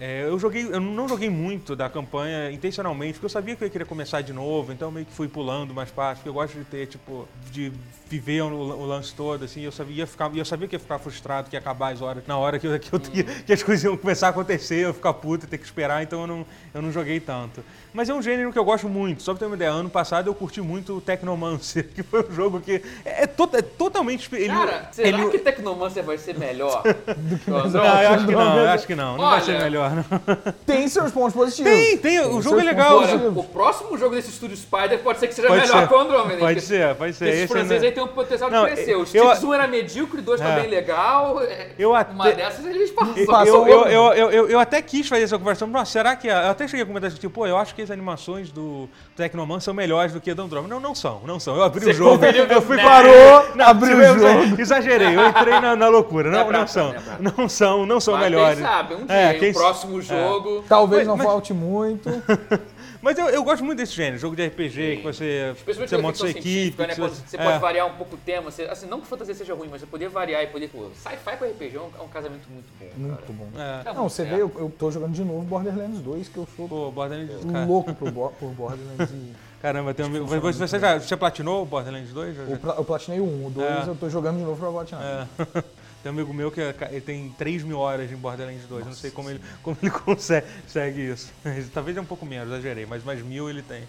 [0.00, 3.70] É, eu joguei, eu não joguei muito da campanha intencionalmente, porque eu sabia que eu
[3.70, 6.64] queria começar de novo, então meio que fui pulando mais partes, porque eu gosto de
[6.64, 7.72] ter, tipo, de
[8.08, 11.50] viver o, o lance todo, assim, eu sabia, ficar, eu sabia que ia ficar frustrado,
[11.50, 13.84] que ia acabar as horas, na hora que, eu, que, eu, que, que as coisas
[13.84, 16.46] iam começar a acontecer, eu ia ficar puto e ter que esperar, então eu não,
[16.72, 17.62] eu não joguei tanto.
[17.92, 20.28] Mas é um gênero que eu gosto muito, só pra ter uma ideia, ano passado
[20.28, 24.28] eu curti muito o Technomancer, que foi um jogo que é, to, é totalmente...
[24.34, 26.82] Ele, Cara, será ele, que Tecnomancer vai ser melhor
[27.16, 29.58] do que Não, eu acho que não, eu acho que não, não vai Olha, ser
[29.58, 30.52] melhor, não.
[30.66, 31.70] Tem seus pontos positivos.
[31.70, 32.98] Tem, tem, o jogo é legal.
[33.00, 33.36] positivos.
[33.36, 35.88] o próximo jogo desse estúdio Spider pode ser que seja Pode melhor ser.
[35.88, 36.38] que o Andromeda.
[36.38, 37.28] Pode ser, pode ser.
[37.28, 38.94] Esses Esse franceses não- aí tem um potencial Não, de crescer.
[38.96, 40.60] O eu- Styx 1 era medíocre, o 2 tá É.
[40.60, 41.40] bem legal.
[41.42, 43.16] é, Eu Uma até- dessas eles passam.
[43.16, 46.14] Eu, Passou eu, o- eu, eu, eu, eu até quis fazer essa conversa, mas será
[46.16, 46.28] que.
[46.28, 48.88] a- Eu até cheguei a comentar assim, tipo, pô, eu acho que as animações do
[49.16, 50.72] Tecnoman são melhores do que a do Andromeda.
[50.74, 51.56] Não, não são, não são.
[51.56, 54.60] Eu abri Você o jogo, eu fui parou, Não, abriu eu- o jogo.
[54.60, 56.30] Exagerei, eu entrei na, na loucura.
[56.30, 56.92] Não, É não são.
[56.94, 58.58] é Não são, não são melhores.
[58.58, 60.64] Quem sabe, um dia, É, em quem próximo jogo.
[60.68, 62.08] Talvez Mas- não mas- falte muito.
[63.00, 66.30] Mas eu, eu gosto muito desse gênero, jogo de RPG, que você, você monta sua
[66.30, 66.82] equipe.
[66.84, 66.96] né?
[66.96, 67.44] você- Você é.
[67.44, 68.50] pode variar um pouco o tema.
[68.50, 70.68] Você, assim, não que fantasia seja ruim, mas você poder variar e poder.
[70.68, 72.86] Pô, sci-fi com RPG é um, é um casamento muito bom.
[72.96, 73.32] Muito cara.
[73.32, 73.46] bom.
[73.56, 73.82] É.
[73.84, 74.34] Tá Não, muito você certo.
[74.34, 77.64] vê, eu, eu tô jogando de novo Borderlands 2, que eu sou Pô, Borderlands, cara.
[77.64, 79.10] louco por, Bo- por Borderlands.
[79.12, 80.26] E Caramba, tem um amigo.
[80.26, 82.34] Você, você já você platinou o Borderlands 2?
[82.36, 83.90] Já- o eu platinei o 1, o 2 É.
[83.90, 85.02] eu tô jogando de novo pra platinar.
[85.04, 85.62] É.
[86.02, 88.80] Tem um amigo meu que é ele tem 3 mil horas em Borderlands 2.
[88.80, 91.32] Eu não sei como ele, como ele consegue, isso.
[91.74, 93.82] Talvez é um pouco menos, exagerei, mas mais mil ele tem.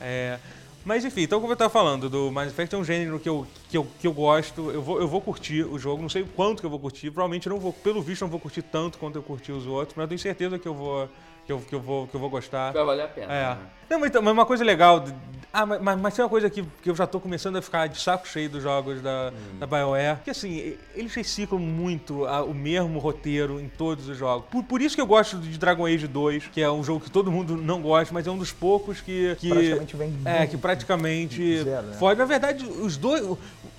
[0.00, 0.38] É,
[0.86, 3.44] mas enfim, então como eu estava falando, do Mass Effect é um gênero que eu,
[3.68, 4.70] que eu, que eu gosto.
[4.70, 7.10] Eu vou, eu vou curtir o jogo, não sei quanto que eu vou curtir.
[7.10, 10.04] Provavelmente não vou, pelo visto, não vou curtir tanto quanto eu curti os outros, mas
[10.04, 11.08] eu tenho certeza que eu vou,
[11.46, 12.72] que eu, que eu vou, que eu vou gostar.
[12.72, 13.32] Vai valer a pena.
[13.32, 13.48] É.
[13.54, 13.58] né?
[13.88, 14.98] Não, mas, então, mas uma coisa legal.
[15.00, 15.14] de-
[15.52, 17.98] Ah, mas, mas- tem uma coisa que, que eu já tô começando a ficar de
[17.98, 19.58] saco cheio dos jogos da, Hum.
[19.58, 20.18] da BioWare.
[20.22, 24.46] Que assim, eles reciclam muito a- o mesmo roteiro em todos os jogos.
[24.50, 27.10] Por, por isso que eu gosto de Dragon Age 2, que é um jogo que
[27.10, 29.34] todo mundo não gosta, mas é um dos poucos que.
[29.36, 31.62] que Praticamente vem É, que praticamente.
[31.62, 31.96] zero, né?
[31.96, 32.18] Foge.
[32.18, 33.24] Na verdade, os dois.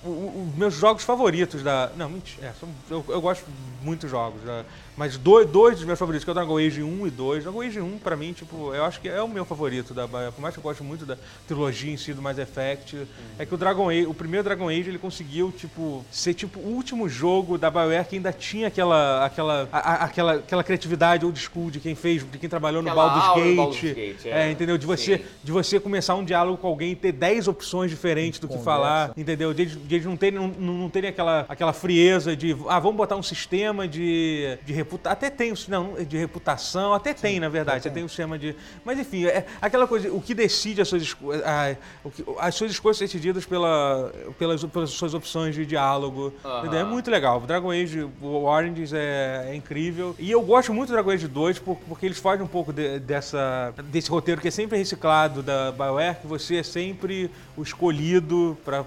[0.04, 1.90] Os meus jogos favoritos da.
[1.96, 2.46] Não, mentira.
[2.46, 4.40] é, são- eu, eu gosto de muitos jogos.
[4.42, 4.64] né?
[4.96, 7.42] Mas dois, dois dos meus favoritos, que é o Dragon Age 1 e 2.
[7.44, 10.32] Dragon Age 1, pra mim, tipo, eu acho que é o meu favorito da BioWare.
[10.32, 13.06] Por mais que eu goste muito da trilogia em si do Mass Effect.
[13.38, 16.68] É que o Dragon Age, o primeiro Dragon Age, ele conseguiu, tipo, ser tipo o
[16.74, 21.38] último jogo da BioWare que ainda tinha aquela, aquela, a- a- aquela, aquela criatividade old
[21.38, 23.56] school de quem fez, de quem trabalhou no Baldur's Gate.
[23.56, 24.48] Baldur's Gate, é.
[24.48, 24.76] é, entendeu?
[24.78, 25.24] De você, Sim.
[25.44, 28.64] de você começar um diálogo com alguém e ter 10 opções diferentes do que Conversa.
[28.64, 29.54] falar, entendeu?
[29.54, 33.16] De, de eles não terem, não, não terem aquela, aquela frieza de, ah, vamos botar
[33.16, 35.10] um sistema de, de reputação.
[35.12, 37.82] Até tem, não, de reputação, até tem, na verdade.
[37.82, 38.54] Você tem um sistema de.
[38.84, 41.74] Mas enfim, é aquela coisa, o que decide as suas, esco- a-
[42.04, 46.32] o que- as suas escolhas são decididas pela, pelas, pelas suas opções de diálogo.
[46.60, 46.80] Entendeu?
[46.80, 47.38] É muito legal.
[47.42, 50.14] O Dragon Age, o Oranges é, é incrível.
[50.18, 52.98] E eu gosto muito do Dragon Age 2 por- porque eles fogem um pouco de-
[53.00, 58.56] dessa, desse roteiro que é sempre reciclado da BioWare, que você é sempre o escolhido
[58.64, 58.84] pra.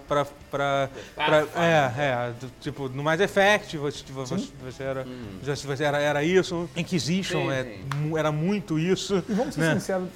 [0.51, 2.31] Pra, pra, é, é.
[2.39, 4.03] do- Tipo, no Mass Effect, você,
[4.63, 5.07] você, era,
[5.41, 6.69] você, você era, era isso.
[6.75, 7.79] Inquisition Sim, é, sim.
[8.09, 9.23] mu- era muito isso.
[9.27, 9.73] E vamos ser né?
[9.75, 10.09] sinceros,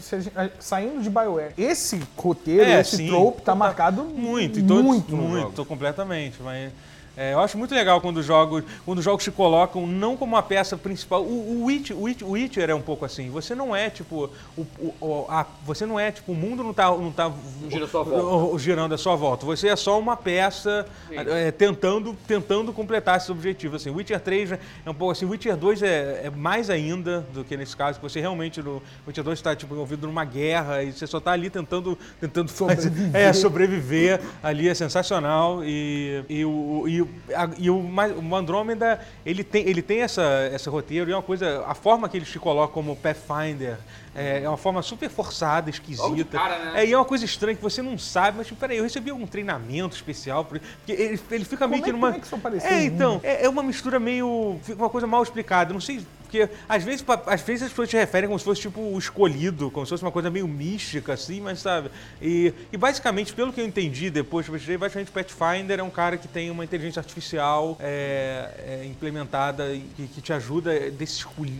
[0.59, 3.07] saindo de BioWare, esse roteiro, É, esse sim.
[3.07, 6.71] trope tá Tá- marcado Muito, em todos, muito, muito, tô completamente, mas
[7.17, 10.35] é, eu acho muito legal quando os jogos, quando os jogos se colocam não como
[10.35, 11.21] uma peça principal.
[11.23, 13.29] O, o, Witch, o, Witch, o Witcher é um pouco assim.
[13.29, 16.73] Você não é tipo o, o- o- a- você não é tipo o mundo não
[16.73, 17.31] tá não tá
[17.69, 18.23] gira sua volta.
[18.25, 19.45] o- o- girando à sua volta.
[19.45, 23.81] Você é só uma peça é, tentando tentando completar esses objetivos.
[23.81, 25.25] Assim, Witcher 3 é um pouco assim.
[25.25, 29.23] Witcher 2 é, é mais ainda do que nesse caso que você realmente no Witcher
[29.23, 33.31] 2 está tipo envolvido numa guerra e você só tá ali tentando tentando fazer, é,
[33.33, 39.43] sobreviver ali é sensacional e, e o, e, o- a- e o, o Andrômeda ele
[39.43, 42.39] tem, ele tem essa, esse roteiro e é uma coisa, a forma que eles te
[42.39, 43.77] colocam como Pathfinder
[44.15, 46.37] é, é uma forma super forçada, esquisita.
[46.37, 46.81] cara, né?
[46.83, 49.09] É, e é uma coisa estranha que você não sabe, mas tipo, peraí, eu recebi
[49.09, 52.07] algum treinamento especial, por- porque ele, ele fica meio Como que é- numa...
[52.07, 55.05] como é que isso apareceu É, então, é, é uma mistura meio, fica uma coisa
[55.05, 58.45] mal explicada, não sei, porque às vezes, às vezes as pessoas te referem como se
[58.45, 61.89] fosse tipo o escolhido, como se fosse uma coisa meio mística, assim, mas sabe?
[62.21, 65.89] E, e basicamente, pelo que eu entendi depois que eu pesquisei, basicamente Pathfinder é um
[65.89, 71.03] cara que tem uma inteligência artificial é, é, implementada e que, que te ajuda a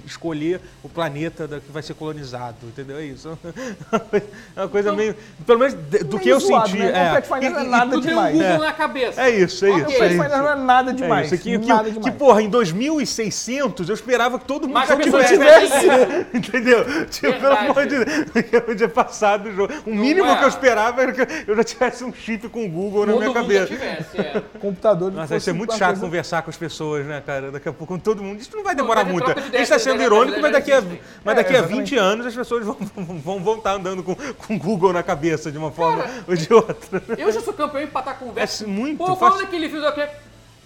[0.06, 2.98] escolher o planeta da, que vai ser colonizado, entendeu?
[2.98, 3.38] É isso.
[4.56, 5.16] É uma coisa meio.
[5.46, 6.80] Pelo menos de- do Meio que eu zoado, senti.
[6.80, 6.92] né?
[7.08, 7.12] é.
[7.12, 8.34] O Pathfinder não é E- e- nada Tu tem um demais.
[8.34, 8.58] Google É.
[8.58, 9.22] na cabeça.
[9.22, 9.88] É isso, é isso.
[9.90, 11.32] O é Pathfinder não é nada É demais.
[11.32, 12.16] isso, que, que- nada que, demais.
[12.16, 15.88] porra, em 2600 eu esperava que todo todo mundo Mas já as pessoas tivesse.
[16.34, 17.06] Entendeu?
[17.08, 19.74] Tipo, pelo amor de Deus, eu podia passar do jogo.
[19.86, 20.38] O mínimo é.
[20.38, 23.22] que eu esperava era que eu já tivesse um chip com o Google na Todo
[23.22, 23.68] minha mundo já cabeça.
[23.68, 24.44] tivesse, é.
[24.60, 27.52] Computador Nossa, vai ser muito chato coisa- conversar com as pessoas, né, cara?
[27.52, 28.40] Daqui a pouco com todo mundo.
[28.42, 29.34] Isso não vai Não, demorar vai ter muito.
[29.36, 31.00] de gente tá ideias, sendo irônico, mas daqui a, existem.
[31.24, 31.90] mas É, daqui a exatamente.
[31.92, 35.04] 20 anos as pessoas vão estar vão, vão tá andando com, com o Google na
[35.04, 37.02] cabeça de uma forma ou de outra.
[37.18, 38.64] Eu já sou campeão em empatar conversa.
[38.64, 39.20] É muito Pô, fácil.
[39.20, 40.02] falando daquele filme aqui.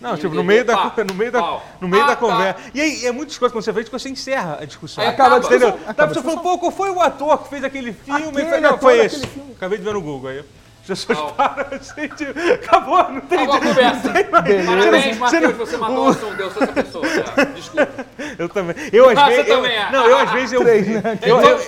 [0.02, 1.66] Não, tipo, no meio da, no meio da, pau.
[1.82, 2.22] no meio Ah, da tá.
[2.22, 2.62] conversa.
[2.74, 5.04] E aí, é muitas coisas quando você fez que você encerra a discussão.
[5.04, 5.74] Aí acaba entendeu?
[5.74, 8.28] Tá, Acaba a você falou, pô, qual foi o ator que fez aquele filme?
[8.42, 9.28] Aquele não, foi esse.
[9.28, 9.52] filme.
[9.58, 10.44] Acabei de ver no Google aí.
[10.94, 11.34] As pessoas Pau.
[11.34, 14.10] param assim, tipo, acabou, não tem Acabou a conversa.
[14.10, 14.72] Beleza.
[14.72, 17.06] Parabéns, Você Matheus, não- você matou o som, Deus, essa pessoa.
[17.08, 18.06] Tá, Desculpa.
[18.38, 18.76] Eu também.
[18.92, 19.48] Eu às Ah, vezes.
[19.50, 19.92] eu- é.
[19.92, 20.62] Não, eu às vezes eu.
[20.62, 21.20] Três, né?
[21.22, 21.60] Eu, eu,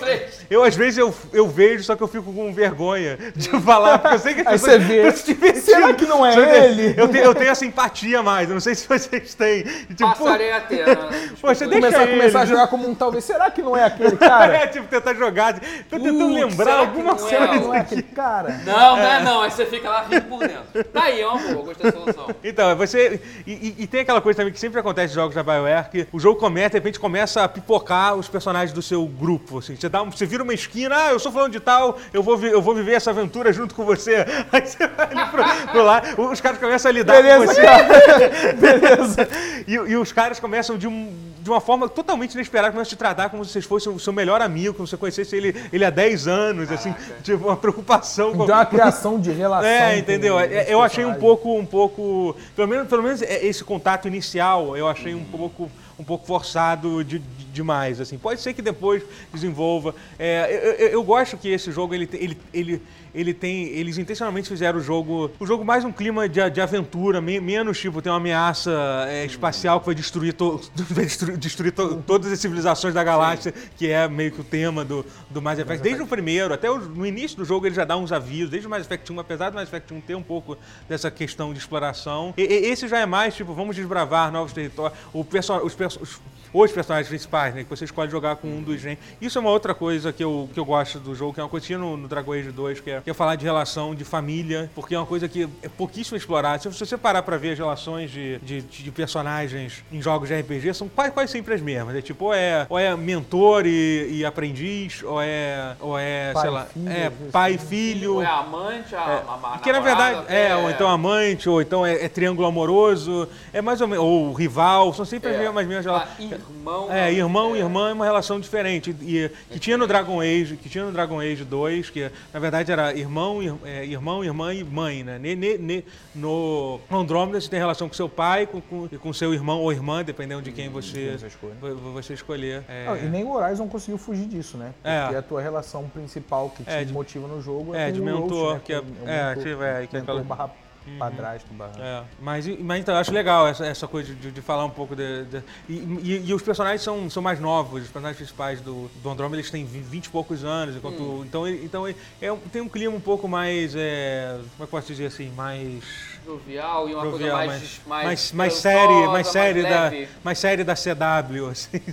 [0.49, 4.15] eu, às vezes eu, eu vejo, só que eu fico com vergonha de falar, porque
[4.15, 5.11] eu sei que as Aí pessoas você vê.
[5.11, 5.65] se divertindo.
[5.65, 6.49] Será que não é Sabe?
[6.57, 6.93] ele?
[6.97, 9.63] Eu tenho, eu tenho essa empatia mais, eu não sei se vocês têm.
[9.63, 10.85] Tipo, Passarei a ter.
[10.85, 10.95] né?
[11.41, 12.17] Poxa, deixa Começar, ele.
[12.17, 13.23] começar a jogar como um talvez.
[13.25, 14.55] Será que não é aquele cara?
[14.57, 15.53] É, tipo, tentar jogar.
[15.89, 17.17] Tô tentando Putz, lembrar alguma é?
[17.17, 17.67] Será que coisa.
[17.67, 18.61] não é aquele cara?
[18.65, 19.41] Não, não é não.
[19.41, 20.83] Aí você fica lá rindo por dentro.
[20.91, 21.65] Tá aí, é uma boa.
[21.65, 22.27] Gostei da solução.
[22.43, 23.21] Então, você.
[23.45, 26.07] E, e- e tem aquela coisa também que sempre acontece em jogos da BioWare, que
[26.11, 29.59] o jogo começa, de repente começa a pipocar os personagens do seu grupo.
[29.59, 29.75] Assim.
[29.75, 32.37] Você, dá um- você vira uma esquina, ah, eu sou falando de tal, eu vou,
[32.37, 34.25] vi- eu vou viver essa aventura junto com você.
[34.51, 37.61] Aí você vai ali pro, pro lá, os caras começam a lidar com Beleza, você.
[37.61, 37.87] cara.
[38.59, 39.27] Beleza.
[39.67, 42.95] E, e os caras começam de, um- de uma forma totalmente inesperada, começam a te
[42.95, 45.83] tratar como se vocês fossem o seu melhor amigo, como se você conhecesse ele, ele
[45.83, 49.67] há 10 anos, assim, tipo, uma preocupação com Então é uma criação de relação.
[49.69, 50.39] é, entendeu?
[50.39, 54.77] É, Eu achei um pouco, um pouco, pelo menos, pelo menos é, esse contato inicial,
[54.77, 58.17] eu achei um pouco, um pouco forçado de- de- demais, assim.
[58.17, 59.93] Pode ser que depois desenvolva.
[60.17, 60.47] É,
[60.79, 62.81] eu, eu- eu gosto que esse jogo ele, ele, ele,
[63.13, 67.19] ele tem, eles intencionalmente fizeram o jogo, o jogo mais um clima de, de aventura,
[67.19, 68.71] me- menos tipo tem uma ameaça
[69.07, 73.53] é, espacial que vai destruir, to- vai destruir, destruir to- todas as civilizações da galáxia,
[73.77, 75.83] que é meio que o tema do, do Mass Effect.
[75.83, 78.67] Desde o primeiro, até o- no início do jogo ele já dá uns avisos, desde
[78.67, 81.59] o Mass Effect 1, apesar do Mass Effect 1 ter um pouco dessa questão de
[81.59, 82.33] exploração.
[82.37, 84.97] E- e- esse já é mais, tipo, vamos desbravar novos territórios.
[85.11, 86.21] O perso os, perso os,
[86.53, 87.63] os personagens principais, né?
[87.63, 88.97] Que você escolhe jogar com um dos gen.
[89.21, 91.49] Isso é uma outra coisa que eu, que eu gosto do jogo, que é uma
[91.49, 93.95] coisa que tinha no, no Dragon Age 2, que é, que é falar de relação
[93.95, 96.59] de família, porque é uma coisa que é pouquíssimo explorada.
[96.59, 100.73] Se você parar pra ver as relações de, de, de personagens em jogos de RPG,
[100.73, 101.95] são quase, quase sempre as mesmas.
[101.95, 106.41] É tipo, ou é, ou é mentor e, e aprendiz, ou é, ou é Pai
[106.41, 108.21] sei e lá, filho, é vezes, pai e Ou filho.
[108.21, 111.61] é a amante, a, a, a Que na verdade namorada, é, ou então amante, ou
[111.61, 115.39] então é, é triângulo amoroso, é mais ou menos, ou rival, são sempre as É.
[115.39, 116.91] mesmas, as mesmas Ah, irmão.
[116.91, 117.57] É, irmão é.
[117.57, 118.95] e irmã é uma relação diferente.
[119.01, 122.71] E, que tinha no Dragon Age, que tinha no Dragon Age 2, que na verdade
[122.71, 125.17] era irmão, ir- é, irmão, irmã e mãe, né?
[125.19, 129.11] Ne- ne- ne- no Andromeda você tem relação com seu pai, com, com, e com
[129.13, 131.53] seu irmão ou irmã, dependendo de quem você, você escolhe.
[131.59, 132.63] vo- você escolher.
[132.67, 134.73] É, Não, e nem o Horizon conseguiu fugir disso, né?
[134.83, 135.01] É.
[135.01, 137.99] Porque a tua relação principal que te É, de- motiva no jogo é, é, de
[137.99, 138.61] o mentor, Roach, né?
[138.65, 140.51] que é- é, mentor, que é, que é aquela-
[140.87, 140.97] Uhum.
[140.97, 141.73] padrasto, barra...
[141.79, 144.95] É, mas, mas então, eu acho legal essa, essa coisa de, de falar um pouco
[144.95, 145.25] de.
[145.25, 149.09] de- e, e- e os personagens são, são mais novos, os personagens principais do, do
[149.09, 151.01] Andromeda eles têm 20 e poucos anos, enquanto.
[151.01, 151.23] Hum.
[151.25, 151.87] Então, então
[152.19, 153.73] é, um- tem um clima um pouco mais.
[153.75, 155.29] é, como é que eu posso dizer assim?
[155.35, 156.11] Mais.
[156.23, 157.49] Jovial e uma jovial, coisa mais.
[157.61, 160.07] mais, mais, mais, mais série, mais série da, leve.
[160.23, 161.81] mais série da CW, assim.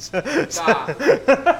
[0.54, 0.86] Tá.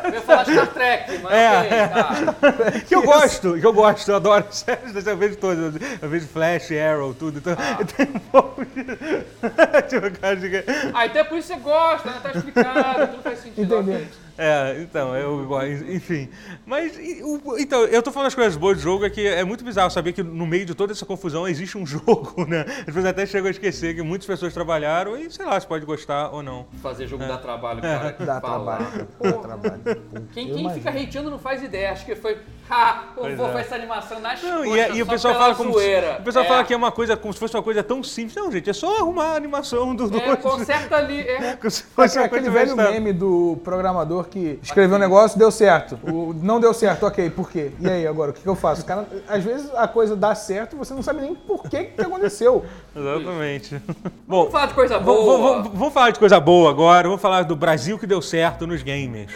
[0.05, 2.81] Eu ia falar Star Trek, mas É, ok, tá.
[2.87, 6.71] que eu gosto, que eu gosto, eu adoro séries, eu vejo todas, eu vejo Flash,
[6.73, 7.85] Arrow, tudo, então Ah.
[7.85, 8.85] tem um pouco de...
[8.85, 12.21] de- Ah, então é por isso que você gosta, né?
[12.23, 13.75] Tá explicado, tudo faz sentido.
[13.81, 14.07] Entendeu?
[14.39, 16.29] É, então, eu gosto, enfim.
[16.65, 19.65] Mas, o- então, eu tô falando as coisas boas do jogo, é que é muito
[19.65, 22.65] bizarro saber que no meio de toda essa confusão existe um jogo, né?
[22.87, 25.85] Às vezes até chego a esquecer que muitas pessoas trabalharam e, sei lá, você pode
[25.85, 26.67] gostar ou não.
[26.83, 28.13] Fazer jogo dá trabalho, cara.
[28.13, 28.77] que Dá fala.
[28.77, 30.03] trabalho, dá trabalho.
[30.33, 31.91] Quem, quem fica hateando não faz ideia.
[31.93, 32.39] Acho que foi.
[32.71, 33.05] Ha!
[33.17, 33.53] Pois vou é.
[33.53, 35.79] fazer essa animação nas Não, e, coxas, e o só pessoal pela fala como se,
[35.85, 36.17] zoeira.
[36.21, 36.49] o pessoal É.
[36.49, 38.37] fala que é uma coisa como se fosse uma coisa tão simples.
[38.37, 40.39] Não, gente, é só arrumar a animação do É, dois.
[40.41, 41.21] conserta ali.
[41.21, 41.57] É.
[41.59, 45.39] Como se fosse é uma aquele coisa velho meme do programador que escreveu um negócio,
[45.39, 45.99] deu certo.
[46.09, 47.71] O, não deu certo, ok, por quê?
[47.81, 48.85] E aí, agora, o que, que eu faço?
[48.85, 52.01] Cara, às vezes a coisa dá certo e você não sabe nem por que, que
[52.01, 52.65] aconteceu.
[52.95, 53.81] Exatamente.
[54.27, 55.39] Bom, Vamos falar de coisa vamos, boa.
[55.63, 57.09] vamos- vamos falar de coisa boa agora.
[57.09, 59.31] Vamos falar do Brasil que deu certo nos games.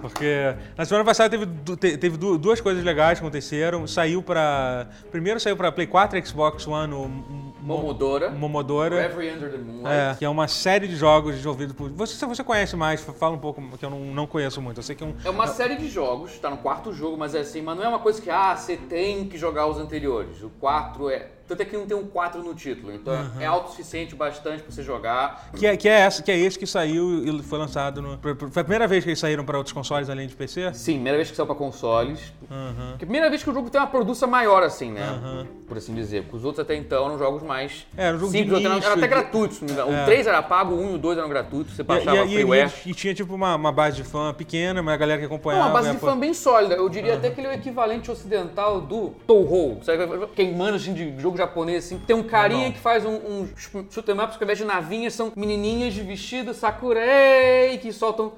[0.00, 1.46] Porque na semana passada teve,
[1.98, 3.86] teve du- duas coisas legais que aconteceram.
[3.88, 4.86] Saiu pra.
[5.10, 8.30] Primeiro saiu pra Play 4 e Xbox One o Momodora.
[8.30, 9.00] Momodora.
[9.00, 9.88] Reverie Under the Moonlight.
[9.88, 11.90] É, que é uma série de jogos desenvolvidos por.
[11.90, 14.78] Você, se você conhece mais, fala um pouco, que eu não, não conheço muito.
[14.78, 15.14] Eu sei que é um.
[15.24, 17.88] É uma série de jogos, tá no quarto jogo, mas é assim, mas não é
[17.88, 20.42] uma coisa que, ah, você tem que jogar os anteriores.
[20.42, 22.92] O 4 é Tanto é que não tem um 4 no título.
[22.92, 25.50] Então é autossuficiente bastante pra você jogar.
[25.56, 28.18] Que é, que é essa, que é esse que saiu e foi lançado no.
[28.18, 30.72] Foi a primeira vez que eles saíram para outros consoles além de PC?
[30.74, 32.32] Sim, primeira vez que saiu pra consoles.
[32.98, 35.46] Que primeira vez que o jogo tem uma produção maior, assim, né?
[35.66, 36.22] Por assim dizer.
[36.22, 38.74] Porque os outros até então eram jogos mais É, era um jogo de simples, eram,
[38.76, 39.92] nicho, eram até de- não me engano.
[39.94, 40.02] É.
[40.02, 41.74] O 3 era pago, o 1 e o 2 eram gratuitos.
[41.74, 42.72] Você baixava e, e, freeware.
[42.86, 45.34] e, e tinha tipo uma, uma base de fã pequena, mas a galera que Não,
[45.34, 45.66] acompanhava.
[45.66, 46.74] uma base de fã bem sólida.
[46.74, 49.80] Eu diria até que ele é o equivalente ocidental do Touhou.
[50.34, 51.98] Quem manda assim, de jogo japonês, assim.
[52.06, 55.14] Tem um carinha que faz um, um shoot 'em ups que ao invés de navinhas
[55.14, 58.32] são menininhas de vestido sakurei que soltam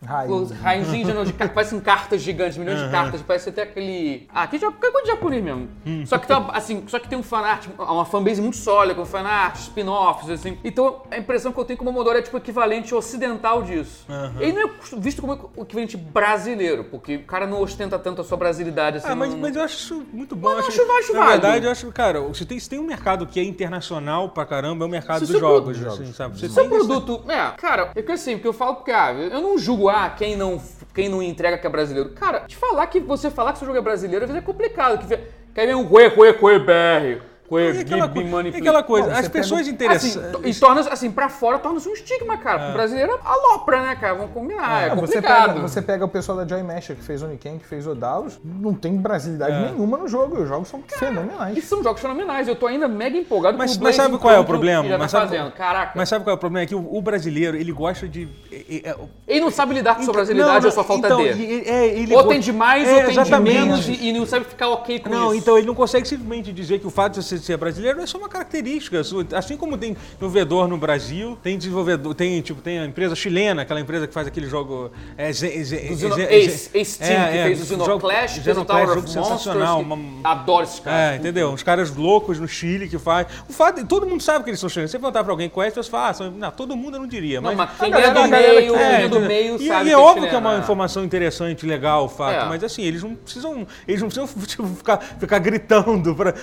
[0.62, 3.22] raizinhos de, de parecem cartas gigantes, milhões de cartas.
[3.22, 4.28] Parece até aquele...
[4.34, 5.68] Ah, que coisa de japonês mesmo.
[6.06, 9.04] Só que tem uma, assim, só que tem um fanart, uma fanbase muito sólida, com
[9.04, 10.58] fanart, spin-offs, assim.
[10.64, 14.06] Então a impressão que eu tenho que o Momodoro é tipo equivalente ocidental disso.
[14.40, 18.24] Ele não é visto como o equivalente brasileiro, porque o cara não ostenta tanto a
[18.24, 19.08] sua brasilidade assim.
[19.08, 20.48] Ah, mas, não- mas eu acho isso muito bom.
[20.54, 21.42] Mas eu acho, acho- acho Na válido.
[21.42, 24.84] verdade, eu acho, cara, se tem, se tem um mercado que é internacional pra caramba,
[24.84, 26.38] é o mercado Se dos jogos, produto- assim, sabe?
[26.38, 29.40] Você tem esse- produto, é, cara, é que assim, porque eu falo porque, ah, eu
[29.40, 30.60] não julgo, ah, quem não,
[30.94, 32.10] quem não entrega que é brasileiro.
[32.10, 34.98] Cara, te falar que você falar que seu jogo é brasileiro, às vezes é complicado,
[34.98, 35.16] que,
[35.54, 39.24] que aí vem um Cue, Cue, Cue, BR, Cue, E aquela, e coisa, Não, as
[39.26, 40.56] você pessoas Assim, interessantes.
[40.56, 42.58] e torna assim, pra fora torna-se um estigma, cara.
[42.58, 44.14] Porque o brasileiro alopra, né, cara?
[44.14, 45.46] Vamos combinar, é, você, complicado.
[45.54, 48.74] pega, você pega o pessoal da Joy Masher que fez Oniken, que fez Odalos, não
[48.74, 49.70] tem brasilidade É.
[49.70, 50.38] nenhuma no jogo.
[50.38, 51.64] e Os jogos são E fenomenais.
[51.64, 54.38] são jogos fenomenais, eu tô ainda mega empolgado Mas, com o mas sabe qual é
[54.38, 54.82] o problema?
[54.98, 55.50] Mas, tá sabe.
[55.52, 55.92] Caraca.
[55.94, 56.64] mas sabe qual é o problema?
[56.64, 58.28] É que o, o brasileiro, ele gosta de.
[58.68, 58.96] É- é-
[59.28, 61.28] Ele não sabe lidar com sua Então, brasilidade não, ou sua falta então, de.
[61.42, 64.24] e- é, ele Ou tem de mais, É, ou tem de menos e, e não
[64.26, 65.38] sabe ficar ok com Não, isso.
[65.42, 68.18] então ele não consegue simplesmente dizer que o fato de você ser brasileiro é só
[68.18, 69.00] uma característica.
[69.34, 73.80] Assim como tem desenvolvedor no Brasil, tem desenvolvedor, tem tipo tem a empresa chilena, aquela
[73.80, 78.56] empresa que faz aquele jogo é, ze, Ace, Ace Team, que fez o Xenoclash, fez
[78.58, 79.26] o Tower jogo of Monsters.
[79.26, 79.80] sensacional.
[79.80, 81.14] uma- Adoro esses caras.
[81.14, 81.50] É, entendeu?
[81.50, 83.26] Uns caras loucos no Chile que faz.
[83.48, 84.90] O fato, todo mundo sabe que eles são chilenos.
[84.90, 87.06] Se você perguntar pra alguém conhece, você fala, ah, são- não, todo mundo eu não
[87.08, 87.40] diria.
[87.40, 89.92] Não, Mas, mas quem é do galera meio, que- é do meio e, sabe e
[89.92, 90.58] é óbvio que é uma né?
[90.60, 92.48] informação interessante, legal, o fato, É.
[92.48, 93.66] mas assim, eles não precisam.
[93.88, 96.34] Eles não precisam tipo, ficar, ficar gritando pra.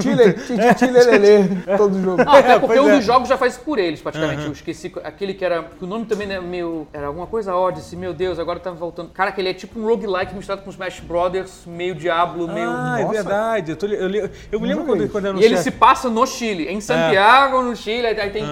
[0.00, 2.24] Chile, titi, chilelele, todo jogo.
[2.24, 2.96] Não, até É, porque um é.
[2.96, 4.44] dos jogos já faz isso por eles, praticamente.
[4.44, 5.64] Eu esqueci aquele que era.
[5.80, 6.86] o nome também é meio.
[6.92, 9.10] Era alguma coisa Odyssey, meu Deus, agora tá voltando.
[9.10, 12.70] Cara, que ele é tipo um roguelike misturado com Smash Brothers, meio Diablo, meio.
[12.70, 13.76] Ah, é verdade.
[14.52, 17.74] Eu, me lembro quando, quando eu E ele se passa no Chile, em Santiago, no
[17.74, 18.44] Chile, aí aí tem.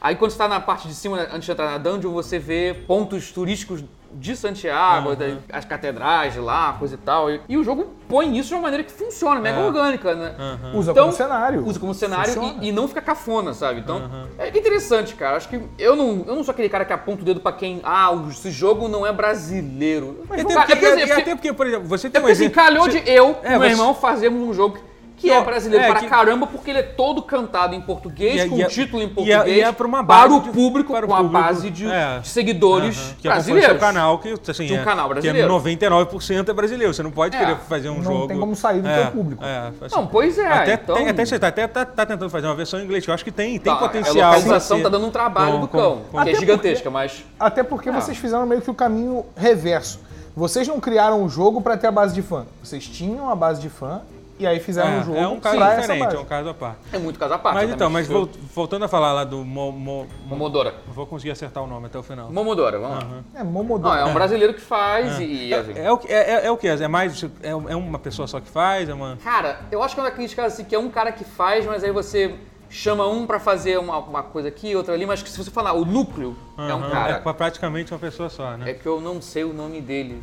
[0.00, 2.74] Aí, quando você tá na parte de cima, antes de entrar na dungeon, você vê
[2.86, 7.30] pontos turísticos de Santiago, daí as catedrais de lá, coisa e tal.
[7.30, 10.34] E, e o jogo põe isso de uma maneira que funciona, mega orgânica, né?
[10.74, 11.64] Usa Então, como cenário.
[11.64, 13.78] Usa como cenário e, e não fica cafona, sabe?
[13.80, 15.36] Então, é interessante, cara.
[15.36, 17.80] Acho que eu não, eu não sou aquele cara que aponta o dedo pra quem.
[17.84, 20.24] Ah, esse jogo não é brasileiro.
[20.28, 22.18] Mas, até, cara, porque, é porque, é porque- até porque, por exemplo, você é tem
[22.20, 22.62] um porque assim, exemplo.
[22.64, 24.82] calhou você- de eu É, e meu você- irmão fazermos um jogo que
[25.28, 28.38] Não, é brasileiro é, para que- caramba, porque ele é todo cantado em português, E
[28.40, 30.34] é- com e é- título em e é- português, e é pra uma para base
[30.34, 32.18] o de- público, para o com a público, base de, é.
[32.20, 33.70] de seguidores que acompanha o brasileiros.
[33.70, 35.48] seu canal, que, assim, De um é, canal que é brasileiro.
[35.48, 36.94] 99% é brasileiro.
[36.94, 37.38] Você não pode É.
[37.38, 38.28] querer fazer um Não jogo.
[38.28, 39.44] tem como sair do é, teu público.
[39.44, 40.46] É, assim, Não, pois é.
[40.46, 43.04] até, então, tem, até você tá, até tá, tá tentando fazer uma versão em inglês,
[43.04, 44.16] que eu acho que tem, tem tá, potencial.
[44.32, 47.24] A localização ser- tá dando um trabalho com- do cão, com- que é gigantesca, mas...
[47.38, 47.92] Até porque Ah.
[47.92, 50.00] vocês fizeram meio que o caminho reverso.
[50.36, 52.46] Vocês não criaram o jogo pra ter a base de fã.
[52.62, 54.00] Vocês tinham a base de fã
[54.40, 56.16] e aí fizeram o jogo É, é um caso pra essa diferente, base.
[56.16, 56.78] é um caso à parte.
[56.92, 57.54] É muito caso à parte.
[57.54, 57.74] Mas né?
[57.74, 60.74] então, mas vol- voltando a falar lá do Mo, Mo- Mo- Momodora.
[60.88, 62.30] Vou conseguir acertar o nome até o final.
[62.32, 63.20] Momodora, vamos lá.
[63.34, 63.94] É, Não, Momodoro.
[63.98, 65.48] é um brasileiro que faz e...
[65.48, 66.66] e, assim, É, é o, que- é, é, é o que?
[66.68, 67.22] É mais.
[67.42, 68.88] É, é uma pessoa só que faz?
[68.88, 69.16] É uma.
[69.22, 71.84] Cara, eu acho que é uma crítica assim, que é um cara que faz, mas
[71.84, 72.34] aí você
[72.72, 75.72] chama um pra fazer uma, uma coisa aqui, outra ali, mas que se você falar
[75.72, 77.12] o núcleo é um cara.
[77.14, 78.70] É pra- praticamente uma pessoa só, né?
[78.70, 80.22] É que eu não sei o nome dele.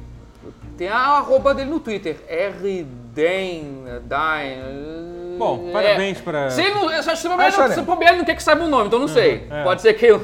[0.77, 5.26] Tem a arroba dele no Twitter, RDen, Dine.
[5.37, 6.97] Bom, parabéns pra- Se ele não, eu ele
[7.57, 9.47] olha- se bobear, ele não quer que saiba o nome, então não sei.
[9.49, 9.63] é.
[9.63, 10.21] Pode ser que eu.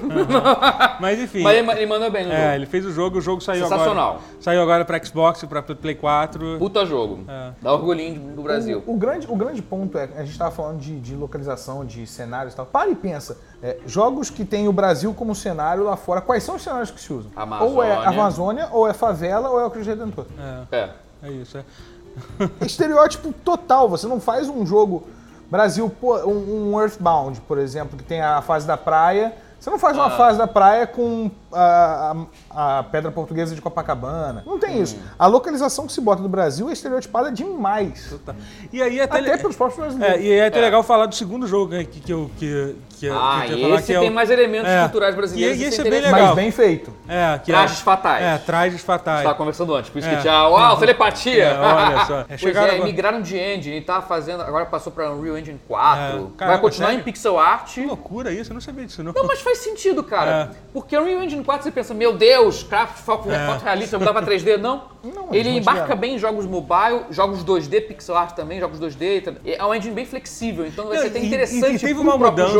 [1.00, 1.42] Mas enfim.
[1.42, 2.54] Mas ele, ele mandou bem no É, jogo.
[2.56, 4.08] ele fez o jogo, o jogo saiu Sensacional.
[4.10, 4.24] agora.
[4.40, 6.58] Saiu agora pra Xbox, pra Play 4.
[6.60, 7.24] Puta jogo.
[7.28, 7.52] É.
[7.62, 8.84] Dá orgulhinho do Brasil.
[8.86, 12.06] O, o grande, o grande ponto é, a gente estava falando de, de localização, de
[12.08, 12.66] cenários e tal.
[12.66, 16.56] Para e pensa, é, jogos que tem o Brasil como cenário lá fora, quais são
[16.56, 17.32] os cenários que se usam?
[17.62, 18.10] Ou é Amazônia.
[18.10, 20.26] Amazônia, ou é favela, ou é o Cristo Redentor.
[20.72, 20.90] É, É.
[21.24, 21.58] é isso.
[21.58, 21.64] É.
[22.62, 25.04] Estereótipo total, você não faz um jogo
[25.50, 29.36] Brasil, um, Earthbound, por exemplo, que tem a fase da praia.
[29.60, 30.18] Você não faz uma Ah.
[30.18, 32.16] fase da praia com a,
[32.52, 34.44] a- a pedra portuguesa de Copacabana.
[34.46, 34.98] Não tem isso.
[35.18, 38.14] A localização que se bota do Brasil é estereotipada demais.
[38.72, 40.22] E aí até, Até pelos próprios É, brasileiros.
[40.26, 43.10] e aí é até legal falar do segundo jogo né, que, que eu que, que,
[43.10, 44.82] Ah, que eu ia falar, esse que é tem o- mais elementos é.
[44.84, 45.58] culturais brasileiros.
[45.58, 46.14] E, e isso esse é bem interessante.
[46.20, 46.36] legal.
[46.36, 46.94] Mas bem feito.
[47.08, 48.24] É, que Trajes é, fatais.
[48.24, 49.18] É, trajes fatais.
[49.20, 50.16] Estava conversando antes, por isso É.
[50.16, 50.48] que tinha.
[50.48, 51.44] Uau, telepatia!
[51.46, 52.20] É, olha só.
[52.24, 54.42] É, pois chegaram é, agora- migraram de engine e tá fazendo.
[54.42, 56.04] Agora passou pra Unreal Engine 4.
[56.04, 57.02] É, vai caramba, continuar sério?
[57.02, 57.74] em pixel art.
[57.74, 59.12] Que loucura isso, eu não sabia disso, não.
[59.14, 60.52] Não, mas faz sentido, cara.
[60.52, 60.56] É.
[60.72, 63.46] Porque Unreal Engine 4 você pensa, meu Deus, craft foto, É.
[63.48, 64.58] foto realista, mudar pra 3D.
[64.58, 64.92] Não.
[65.04, 69.20] Não, Ele embarca bem em jogos mobile, jogos 2D, pixel art também, jogos 2D.
[69.22, 72.18] tá- É um engine bem flexível, então vai ser até interessante E, e teve uma
[72.18, 72.56] mudança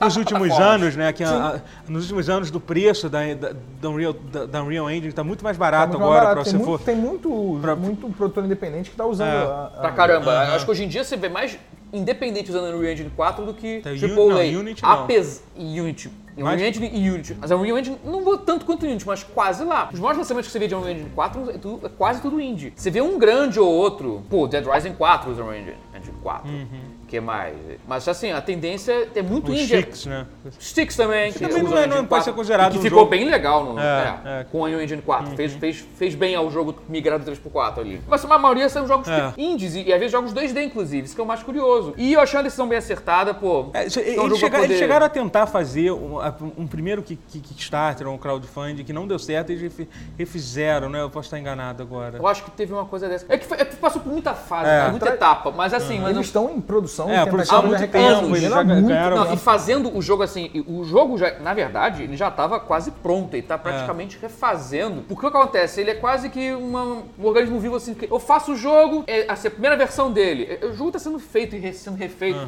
[0.00, 1.12] nos últimos anos, né?
[1.12, 4.88] Que a- a- nos últimos anos do preço da, da, da Unreal, da, da Unreal
[4.88, 6.34] Engine tá muito mais Tá barato muito mais agora barato.
[6.36, 6.84] pra tem, você muito, for.
[6.84, 9.26] tem muito, pra- muito produtor independente que tá usando.
[9.28, 9.32] É.
[9.42, 10.38] a- a- Pra caramba.
[10.54, 11.58] Acho que hoje em dia você vê mais
[11.92, 14.52] independente usando Unreal Engine 4 do que Tá, AAA.
[14.52, 16.08] Não, Unity
[16.40, 16.48] não.
[16.48, 16.60] Apes...
[16.62, 16.78] Unity.
[16.78, 17.36] Unreal Mas- Engine e Unity.
[17.40, 19.88] Mas a Unreal Engine não vou tanto quanto Unity, mas quase lá.
[19.92, 22.40] Os maiores lançamentos que você vê de Unreal Engine 4 é, tudo- é quase tudo
[22.40, 22.72] indie.
[22.76, 24.22] Você vê um grande ou outro.
[24.28, 26.50] Pô, Dead Rising 4 usa Unreal Engine, Engine 4.
[26.50, 27.56] O que mais?
[27.88, 29.76] Mas assim, a tendência é muito Os indie.
[29.78, 30.26] chiques, né?
[30.60, 31.32] Sticks também.
[31.32, 33.10] Que, também usa não é- não pode ser 4, considerado e Que um ficou jogo-
[33.10, 33.82] bem legal no, É,
[34.24, 34.44] é, é.
[34.44, 35.34] com a Unreal Engine 4.
[35.34, 38.00] Fez, fez, fez bem ao jogo migrado 3x4 ali.
[38.08, 39.32] Mas a maioria são jogos É.
[39.36, 41.04] indies e, e às vezes jogos 2D, inclusive.
[41.06, 41.94] Isso que é o mais curioso.
[41.96, 43.70] E eu achei uma decisão bem acertada, pô.
[43.74, 46.66] É, isso- é um eles, chega- eles poder- chegaram a tentar fazer um, a- um
[46.66, 51.00] primeiro ki- ki- Kickstarter, um crowdfunding, que não deu certo, eles refi- refizeram, né?
[51.02, 52.18] Eu posso estar enganado agora.
[52.18, 53.26] Eu acho que teve uma coisa dessa.
[53.28, 54.88] É que, foi- é que passou por muita fase, É.
[54.90, 55.50] muita etapa.
[55.50, 58.26] Mas assim, mas Eles não- estão em produção É, a e produção há muito tempo,
[58.36, 62.02] eles já muito ganharam- Não, e fazendo o jogo assim, o jogo já, na verdade,
[62.02, 65.02] ele já estava quase pronto, ele tá praticamente refazendo.
[65.08, 65.80] Porque o que acontece?
[65.80, 69.24] Ele é quase que uma- um organismo vivo assim, que eu faço o jogo, é
[69.28, 70.58] assim, a primeira versão dele.
[70.60, 72.38] é- O jogo tá sendo feito e sendo refeito.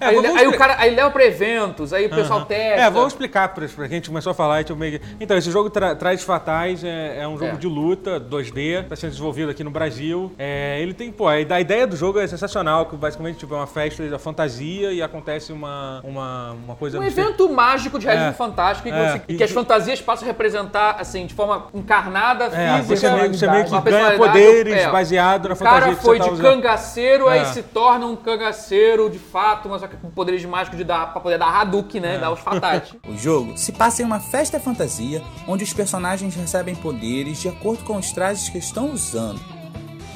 [0.00, 2.80] É, Aí, vamos aí o cara aí leva pra eventos, aí o pessoal testa.
[2.82, 4.60] É, vamos explicar quem a gente começou a falar.
[4.60, 7.56] Então, meio então esse jogo tra Traz Fatais é, é um jogo É.
[7.56, 10.32] de luta 2D, está sendo desenvolvido aqui no Brasil.
[10.38, 13.66] É, ele tem, pô, a ideia do jogo é sensacional, que basicamente tipo, é uma
[13.66, 16.98] festa da fantasia e acontece uma, uma, uma coisa...
[16.98, 18.32] Um não sei- evento mágico de realismo É.
[18.34, 19.10] fantástico em que, É.
[19.12, 22.96] você- E- que as fantasias passam a representar, assim, de forma encarnada, É, física.
[22.96, 24.90] você meio, você meio que uma ganha poderes é.
[24.90, 26.44] baseado na O fantasia cara que foi você tá de usando.
[26.54, 27.44] cangaceiro, aí É.
[27.46, 31.20] se torna um cangaceiro de fato, mas só que com poderes mágicos de dar, pra
[31.20, 32.06] poder dar Hadouken, É.
[32.12, 32.18] né?
[32.18, 32.94] Dar os fatais.
[33.08, 37.82] O jogo se passa em uma festa fantasia onde os personagens recebem poderes de acordo
[37.84, 39.40] com os trajes que estão usando.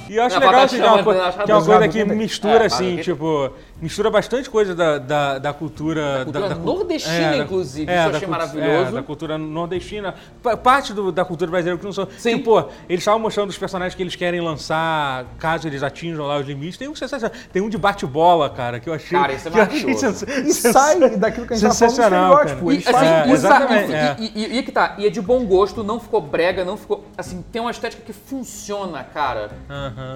[0.09, 2.65] E eu acho É, legal assim, que é uma, que é uma coisa que mistura,
[2.65, 3.51] É, assim, tipo,
[3.83, 6.19] mistura bastante coisa da, da, da cultura...
[6.19, 8.89] Da cultura da nordestina, da- inclusive, é, isso eu achei maravilhoso.
[8.89, 10.15] É, da cultura nordestina.
[10.43, 12.07] Pa- Parte do- da cultura brasileira que não são...
[12.17, 12.37] Sim.
[12.39, 16.39] Tipo, pô, eles estavam mostrando os personagens que eles querem lançar, caso eles atinjam lá
[16.39, 16.79] os limites.
[16.79, 17.37] Tem um sensacional.
[17.53, 19.19] Tem um de bate-bola, cara, que eu achei...
[19.19, 20.27] Cara, esse é que eu achei maravilhoso.
[20.27, 22.93] sens- E sai daquilo que a gente tá falando do Sensacional, estereótipo.
[22.93, 23.25] cara.
[23.29, 24.49] Eles E, assim, É, e, e- é.
[24.55, 27.05] e- e que tá, e é de bom gosto, não ficou brega, não ficou.
[27.19, 29.51] Assim, tem uma estética que funciona, cara.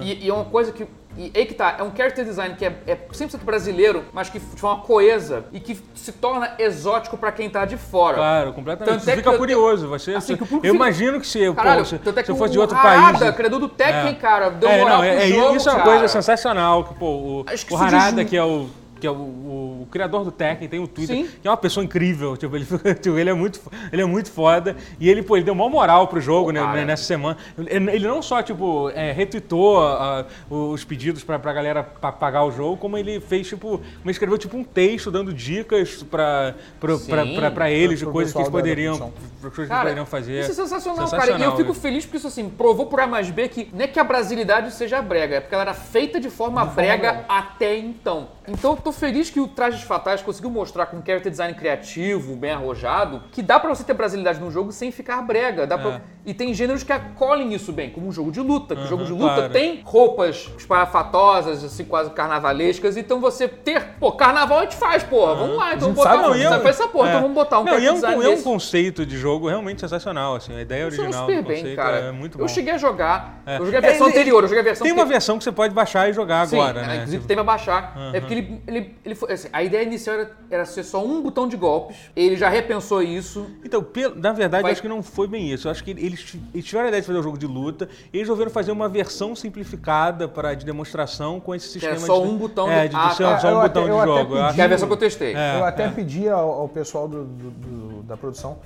[0.01, 0.87] E, e é uma coisa que.
[1.17, 4.37] E aí que tá, é um character design que é, é 100% brasileiro, mas que
[4.37, 8.17] de forma coesa e que se torna exótico pra quem tá de fora.
[8.17, 8.93] Claro, completamente.
[8.93, 9.87] Tanto Você é fica que eu- curioso.
[9.87, 12.35] Você, assim, que público eu fica- imagino que se, Caralho, pô, se, é se eu
[12.35, 13.35] o fosse de outro Harada, país...
[13.35, 14.13] criador do Tekken, É.
[14.13, 17.05] cara, deu É, moral não, é, é- jogo, isso é uma coisa sensacional, que, pô,
[17.07, 18.67] o, Acho que o Harada, diz- que é o
[18.99, 21.29] que é o, o- o criador do Tekken, tem o Twitter, Sim.
[21.41, 22.65] que é uma pessoa incrível, tipo, ele,
[23.01, 23.59] tipo, ele, é muito,
[23.91, 26.85] ele é muito foda, e ele, pô, ele deu maior moral pro jogo, né, cara.
[26.85, 27.37] nessa semana.
[27.57, 32.51] Ele, não só, tipo, é, retweetou ah, os pedidos pra, pra galera pa- pagar o
[32.51, 37.23] jogo, como ele fez, tipo, ele escreveu, tipo, um texto dando dicas pra, pra, pra,
[37.25, 37.35] Sim.
[37.35, 40.41] pra, pra eles, de coisas que eles poderiam, pra coisas que Cara, poderiam fazer.
[40.41, 41.17] Isso é sensacional, cara.
[41.17, 41.79] E Sensacional, eu fico né?
[41.79, 44.73] feliz porque isso assim, provou por A mais B que não é que a brasilidade
[44.73, 48.27] seja brega, é porque ela era feita de forma brega até então.
[48.47, 52.33] Então eu tô feliz que o Trajes Fatais conseguiu mostrar com um character design criativo,
[52.35, 55.67] bem arrojado, que dá pra você ter brasilidade no jogo sem ficar brega.
[55.67, 55.77] Dá É.
[55.77, 58.75] pra- E tem gêneros que acolhem isso bem, como um jogo de luta.
[58.75, 59.53] Que o jogo de luta claro.
[59.53, 62.97] tem roupas espalhafatosas, assim, quase carnavalescas.
[62.97, 63.95] Então você ter.
[63.99, 65.35] Pô, carnaval a gente faz, porra.
[65.35, 66.09] Vamos lá, então vamos botar.
[66.11, 66.43] sabe um- fazer.
[66.43, 67.09] Sabe fazer essa porra, É.
[67.11, 69.47] então vamos botar um Não, é character um, design e é um conceito de jogo
[69.47, 71.97] realmente sensacional, assim, a ideia Funciona original super bem, cara.
[71.97, 72.43] é muito bom.
[72.43, 73.41] Eu cheguei a jogar.
[73.45, 73.55] É.
[73.59, 75.51] Eu joguei a versão É, anterior, eu joguei a versão Tem uma versão que você
[75.53, 76.95] pode baixar e jogar Sim, agora, é, né?
[76.95, 77.95] inclusive Tipo, tem pra baixar.
[78.13, 81.21] É porque ele, ele, ele foi, assim, a ideia inicial era, era ser só um
[81.21, 81.97] botão de golpes.
[82.15, 83.47] Ele já repensou isso.
[83.63, 85.67] Então, pel- na verdade, Vai- eu acho que não foi bem isso.
[85.67, 88.17] Eu acho que eles, eles tiveram a ideia de fazer um jogo de luta e
[88.17, 92.27] eles resolveram fazer uma versão simplificada para de demonstração com esse sistema era só de,
[92.27, 93.39] um botão é, de- de, ah, tá.
[93.39, 94.35] só um botão até- de jogo.
[94.35, 95.33] Eu acho Que é a versão que eu testei.
[95.35, 95.89] É, Eu até é.
[95.89, 98.57] pedi ao, ao pessoal do- do- do- da produção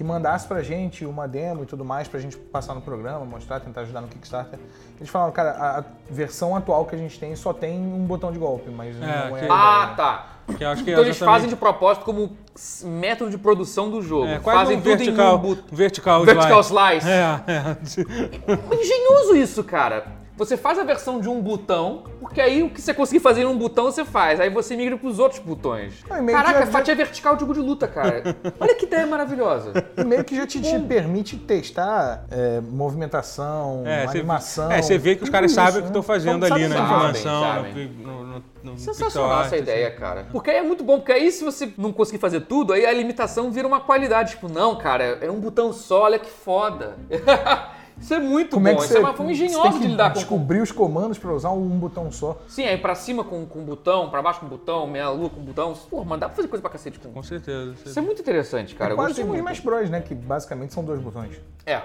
[0.00, 3.60] que mandasse pra gente uma demo e tudo mais pra gente passar no programa, mostrar,
[3.60, 4.58] tentar ajudar no Kickstarter.
[4.98, 8.32] Eles falaram, cara, a, a versão atual que a gente tem só tem um botão
[8.32, 9.40] de golpe, mas não é.
[9.40, 10.26] que- a Ah, tá.
[10.56, 12.34] Que acho que é Então eles exatamente- fazem de propósito como
[12.82, 14.24] método de produção do jogo.
[14.26, 17.04] É, quase Fazem um tudo vertical, em um but- vertical, vertical slide.
[17.04, 17.10] slice.
[17.10, 18.74] É, é.
[18.74, 20.06] Engenhoso isso, cara.
[20.40, 23.44] Você faz a versão de um botão, porque aí o que você conseguir fazer em
[23.44, 24.40] um botão, você faz.
[24.40, 26.02] Aí você migra pros outros botões.
[26.02, 28.22] Que Caraca, já- fatia vertical de jogo de luta, cara.
[28.58, 29.74] Olha que ideia maravilhosa.
[29.98, 34.72] E meio que já te, te permite testar é, movimentação, É, animação.
[34.72, 35.86] é, você vê que os caras isso, sabem o que né?
[35.88, 36.94] estão fazendo Sabem, ali na sabem.
[36.96, 37.88] animação, sabem.
[37.98, 39.62] no, no, no, Sensacional essa assim.
[39.62, 40.26] ideia, cara.
[40.32, 42.92] Porque aí é muito bom, porque aí se você não conseguir fazer tudo, aí a
[42.94, 44.30] limitação vira uma qualidade.
[44.30, 46.96] Tipo, não, cara, é um botão só, olha que foda.
[48.00, 48.70] Isso é muito Como bom.
[48.70, 50.72] é que Isso você, é uma forma você engenhosa tem de lidar com descobrir os
[50.72, 52.40] comandos pra usar um botão só.
[52.48, 55.74] Sim, aí pra cima com, com botão, pra baixo com botão, meia lua com botão.
[55.90, 57.74] Pô, mas dá pra fazer coisa pra cacete com Com certeza.
[57.84, 58.92] Isso é muito interessante, cara.
[58.94, 59.36] é quase gostei um.
[59.36, 60.00] Smash Bros, né?
[60.00, 61.38] Que basicamente são dois botões.
[61.66, 61.82] É,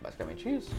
[0.00, 0.70] basicamente isso.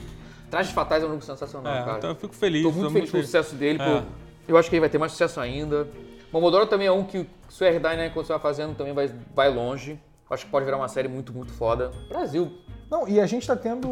[0.49, 1.97] Trajes Fatais é um jogo sensacional, É, cara.
[1.97, 2.63] então eu fico feliz.
[2.63, 3.81] Tô muito feliz com o sucesso dele.
[3.81, 3.99] É.
[4.01, 4.07] pô.
[4.47, 5.87] Eu acho que ele vai ter mais sucesso ainda.
[6.31, 9.99] Momodoro também é um que se o R-Dyne né, continuar fazendo também vai, vai longe.
[10.29, 11.91] Acho que pode virar uma série muito, muito foda.
[12.07, 12.51] Brasil.
[12.91, 13.87] Não, e a gente tá tendo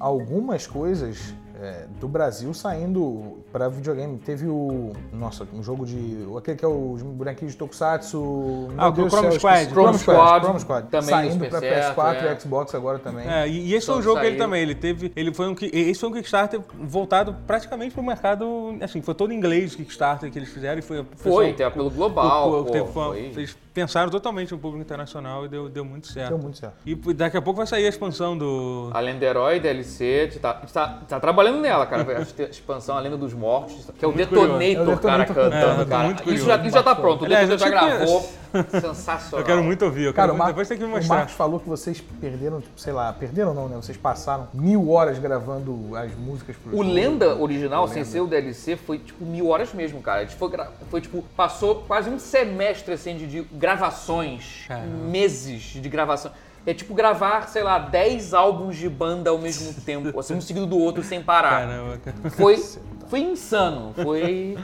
[0.00, 4.18] algumas coisas é, do Brasil saindo pra videogame.
[4.18, 4.92] Teve o.
[5.12, 6.26] Nossa, um jogo de.
[6.36, 8.68] Aquele que é os bonequinhos de Tokusatsu.
[8.76, 9.70] Ah, o Deus do Chrome céu, Squad.
[9.70, 10.18] Chrome Squad.
[10.20, 10.88] Squad, Chrome Squad.
[10.88, 12.32] também Saindo certo, PS4 é.
[12.36, 13.28] e Xbox agora também.
[13.28, 15.48] É, e, e esse foi um Só jogo que ele também, ele teve, ele foi
[15.48, 19.76] um, esse foi um Kickstarter voltado praticamente pro mercado, assim, foi todo em inglês o
[19.78, 21.04] Kickstarter que eles fizeram e foi...
[21.16, 22.50] Foi, pessoal- até pelo global.
[22.50, 23.18] o- o- pô, teve- foi- foi.
[23.18, 26.30] Eles pensaram totalmente no público internacional e deu, deu muito certo.
[26.30, 26.74] Deu muito certo.
[26.84, 28.90] E daqui a pouco vai sair a expansão do...
[28.92, 32.04] A Lenda Herói, DLC, a gente tá, a gente tá, tá trabalhando nela, cara.
[32.18, 34.88] A expansão A Lenda dos Mortos, que é o Muito Detonator.
[34.92, 36.04] É o cara, cantando, É, cara.
[36.04, 38.28] muito isso, já, isso já tá pronto, o Detonator já gravou.
[38.80, 39.40] Sensacional.
[39.40, 40.46] Eu quero muito ouvir, eu Cara, o, muito, Mar...
[40.48, 41.16] depois tem que me o mostrar.
[41.16, 43.76] Marcos falou que vocês perderam, tipo, sei lá, perderam não, né?
[43.76, 46.82] Vocês passaram mil horas gravando as músicas pro O.
[46.82, 48.08] Lenda original, O sem Lenda.
[48.10, 50.20] ser o DLC, foi tipo mil horas mesmo, cara.
[50.20, 54.88] A gente foi, gra- foi tipo, passou quase um semestre assim de, de gravações, Caramba.
[55.10, 56.32] meses de gravação.
[56.66, 60.66] É tipo gravar, sei lá, 10 álbuns de banda ao mesmo tempo, assim, um seguido
[60.66, 61.50] do outro sem parar.
[61.50, 62.30] Caramba, cara.
[62.30, 62.56] Foi,
[63.08, 64.56] foi insano, foi...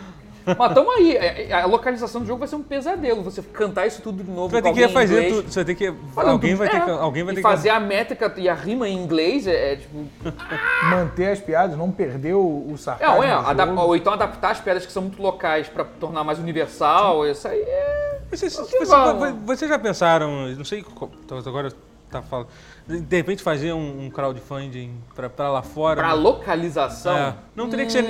[0.47, 4.03] Mas tamo aí, É, a localização do jogo vai ser um pesadelo, você cantar isso
[4.03, 5.37] tudo de novo Você vai ter que refazer inglês.
[5.37, 5.95] tudo, você vai ter que...
[6.17, 6.81] Alguém vai ter é.
[6.81, 6.91] que...
[6.91, 7.75] Alguém vai e ter fazer que...
[7.75, 10.05] a métrica e a rima em inglês é, é, tipo...
[10.91, 14.51] Manter as piadas, não perder o, o sarcasmo Não, é, do adap- ou então adaptar
[14.51, 18.04] as piadas que são muito locais pra tornar mais universal, isso aí é...
[18.37, 21.73] Vocês, já pensaram, não sei, então agora
[22.11, 22.49] tá falando,
[22.87, 26.01] de repente fazer um, um crowdfunding pra, pra lá fora?
[26.01, 27.17] Pra localização...
[27.17, 28.05] É, não teria que ser.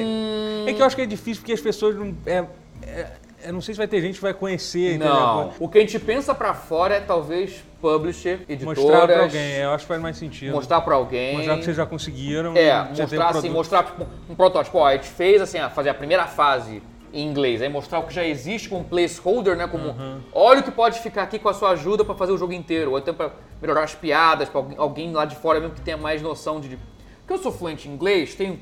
[0.66, 2.14] É que eu acho que é difícil porque as pessoas não.
[2.26, 2.44] É,
[2.82, 5.52] é- eu não sei se vai ter gente que vai conhecer, Não, entendeu?
[5.60, 8.78] o que a gente pensa pra fora é talvez publisher, editoras...
[8.78, 10.54] Mostrar pra alguém, é, eu acho que faz mais sentido.
[10.54, 11.36] Mostrar pra alguém...
[11.36, 12.56] Mostrar que vocês já conseguiram.
[12.56, 13.52] É, mostrar assim, produto.
[13.52, 14.78] mostrar tipo, um protótipo.
[14.78, 16.82] Ó, a gente fez assim, fazer a primeira fase
[17.14, 19.66] em inglês, aí mostrar o que já existe com um placeholder, né?
[19.68, 20.20] Como Uhum.
[20.32, 22.90] olha o que pode ficar aqui com a sua ajuda pra fazer o jogo inteiro,
[22.90, 23.30] ou até pra
[23.62, 26.78] melhorar as piadas, pra alguém, lá de fora mesmo que tenha mais noção de-
[27.20, 28.58] Porque eu sou fluente em inglês, tenho.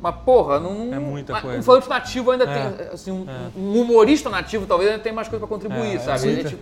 [0.00, 0.94] Mas, porra, não.
[0.94, 1.58] É muita mas coisa.
[1.58, 2.88] Um falante nativo ainda É, tem.
[2.92, 3.26] Assim, um,
[3.56, 6.28] um humorista nativo talvez ainda tenha mais coisa pra contribuir, É, sabe?
[6.28, 6.58] é A gente-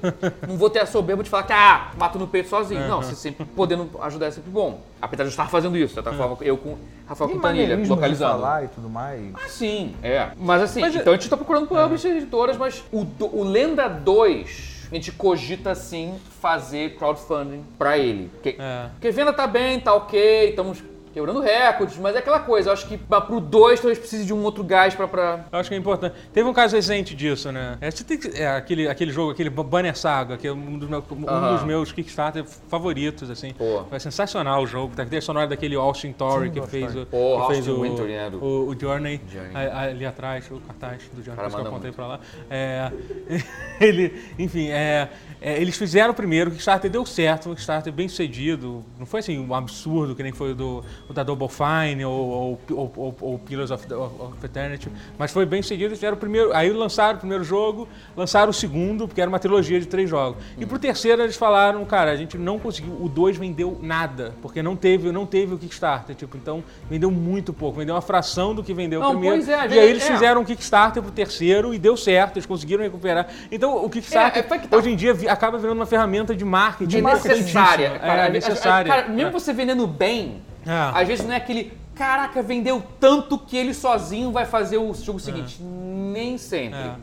[0.49, 2.89] não vou ter a soberba de falar que, ah, mato no peito sozinho.
[2.89, 4.81] Não, você sempre podendo ajudar é sempre bom.
[5.03, 6.77] Apesar de eu estar fazendo isso, de certa forma, eu com
[7.07, 8.33] Rafael Quintanilha, maneirismo de localizando.
[8.41, 9.35] falar e tudo mais.
[9.35, 10.29] Ah, sim, é.
[10.39, 13.87] Mas assim, Mas é- então a gente tá procurando publishers, editoras, mas o, o Lenda
[13.89, 18.29] 2, a gente cogita sim fazer crowdfunding pra ele.
[18.33, 18.87] Porque, É.
[18.93, 20.83] porque venda tá bem, tá ok, estamos
[21.17, 24.35] quebrando recordes, mas é aquela coisa, eu acho que pra- pro 2 talvez precise de
[24.35, 25.09] um outro gás pra.
[25.09, 25.47] pra...
[25.51, 26.15] Eu acho que é importante.
[26.31, 27.79] Teve um caso recente disso, né?
[27.81, 30.87] É, você tem que- é, aquele, aquele jogo, aquele Banner Saga, que é um dos,
[30.91, 33.55] meus, um dos meus Kickstarter favoritos, assim.
[33.55, 33.85] Pô.
[33.89, 34.95] Foi sensacional o jogo.
[34.95, 35.07] Tá?
[35.07, 37.39] Tem a sonora daquele Austin Torrey que fez, o, Torrey.
[37.39, 39.19] Pô, que fez o, Wintory, né, o, o Journey,
[39.55, 42.21] ali atrás, o cartaz do Journey, Cara, que eu apontei pra lá.
[42.51, 42.93] É,
[43.81, 45.09] ele, enfim, é,
[45.41, 48.85] é, eles fizeram o primeiro, o Kickstarter deu certo, um Kickstarter bem sucedido.
[48.99, 52.59] Não foi assim um absurdo que nem foi o, do, o da Double Fine ou,
[52.71, 55.89] ou, ou, ou- Pillars of, of, Eternity, mas foi bem sucedido.
[55.89, 59.39] Eles fizeram o primeiro, aí lançaram o primeiro jogo, lançaram o segundo, porque era uma
[59.39, 60.43] trilogia de três jogos.
[60.59, 64.63] E pro terceiro eles falaram, cara, a gente não conseguiu, o 2 vendeu nada, porque
[64.63, 68.65] não teve, não teve o Kickstarter, tipo, então vendeu muito pouco, vendeu uma fração do
[68.65, 69.37] que vendeu Não, o primeiro.
[69.37, 70.13] pois é, às e aí vezes- eles é.
[70.13, 73.29] fizeram um Kickstarter pro terceiro e deu certo, eles conseguiram recuperar.
[73.53, 74.77] Então o Kickstarter É, é, tá.
[74.77, 76.97] hoje em dia acaba virando uma ferramenta de marketing.
[76.97, 77.37] É importantíssima.
[77.37, 77.99] necessária.
[77.99, 78.91] Cara, É necessária.
[78.93, 80.71] Cara, mesmo você vendendo bem, É.
[81.01, 81.73] às vezes não é aquele.
[81.95, 85.63] Caraca, vendeu tanto que ele sozinho vai fazer o jogo seguinte.
[85.63, 86.79] Nem sempre.
[86.79, 86.95] É.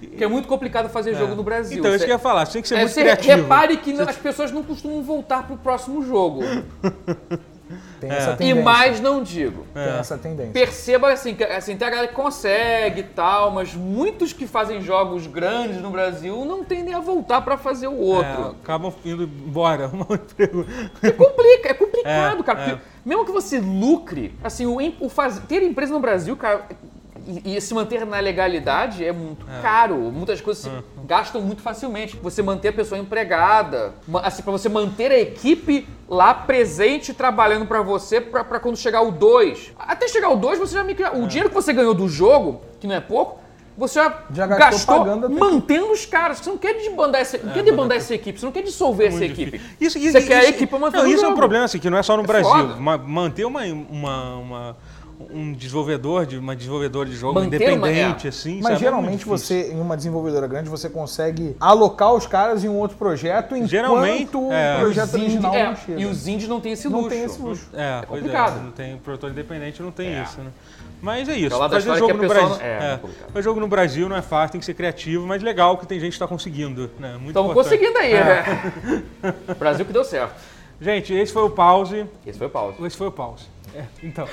[0.00, 1.78] Porque é muito complicado fazer jogo no Brasil.
[1.78, 3.36] Então, isso Você- que eu ia falar, você tem que ser É, muito você criativo.
[3.42, 6.40] repare que não- as pessoas não costumam voltar pro próximo jogo.
[8.00, 8.62] Tem essa E tendência.
[8.64, 9.66] mais não digo.
[9.74, 10.52] Tem essa tendência.
[10.52, 14.80] Perceba assim, que assim, tem a galera que consegue e tal, mas muitos que fazem
[14.80, 18.56] jogos grandes no Brasil não tendem a voltar pra fazer o É, outro.
[18.62, 19.90] acabam indo embora.
[21.02, 22.60] É, complica, é complicado, É, cara.
[22.72, 22.78] é.
[23.04, 26.62] mesmo que você lucre, assim, o, o faz- ter empresa no Brasil, cara,
[27.26, 29.96] e, e se manter na legalidade é muito caro.
[29.96, 30.70] Muitas coisas se
[31.10, 32.16] gastam muito facilmente.
[32.22, 33.92] Você manter a pessoa empregada,
[34.22, 39.10] assim, para você manter a equipe lá presente trabalhando pra você pra quando chegar o
[39.10, 39.72] 2.
[39.76, 42.86] Até chegar o 2, você já meio O dinheiro que você ganhou do jogo, que
[42.86, 43.40] não é pouco,
[43.76, 46.38] você já, Já gastou gastou, mantendo os caras.
[46.38, 49.18] Você não quer desbandar essa, não quer desbandar essa equipe, você não quer dissolver essa
[49.18, 49.58] Muito equipe.
[49.58, 49.76] difícil.
[49.80, 51.90] Isso, isso, você quer a isso- equipe manter não, isso é um problema assim, que
[51.90, 52.48] não é só no Brasil.
[52.48, 52.76] foda.
[52.76, 54.76] Ma- manter uma, uma, uma-
[55.30, 58.30] um desenvolvedor de uma desenvolvedora de jogo Manter uma- independente, é.
[58.30, 58.54] assim.
[58.54, 59.36] Mas sabe, é geralmente difícil.
[59.38, 63.70] você, em uma desenvolvedora grande, você consegue alocar os caras em um outro projeto enquanto
[63.70, 64.78] Geralmente, o é.
[64.80, 66.00] projeto Os indie- original é, não chega.
[66.00, 67.10] E os indies não tem esse Não luxo.
[67.10, 67.68] tem esse luxo.
[67.74, 68.58] É, pois complicado.
[68.58, 70.22] É, não tem produtor independente, não tem É.
[70.22, 70.50] isso, né?
[71.02, 71.56] Mas é isso.
[71.56, 72.48] Fazer jogo no Brasil.
[72.48, 73.00] não- é, é,
[73.32, 75.98] fazer jogo no Brasil não é fácil, tem que ser criativo, mas legal que tem
[75.98, 77.12] gente que está conseguindo, né?
[77.12, 77.78] Muito Estamos importante.
[77.78, 79.02] conseguindo aí, né?
[79.58, 80.34] Brasil que deu certo.
[80.80, 82.06] Gente, esse foi o pause.
[82.26, 82.82] Esse foi o pause.
[82.86, 83.44] Esse foi o pause.
[83.74, 84.26] É, então,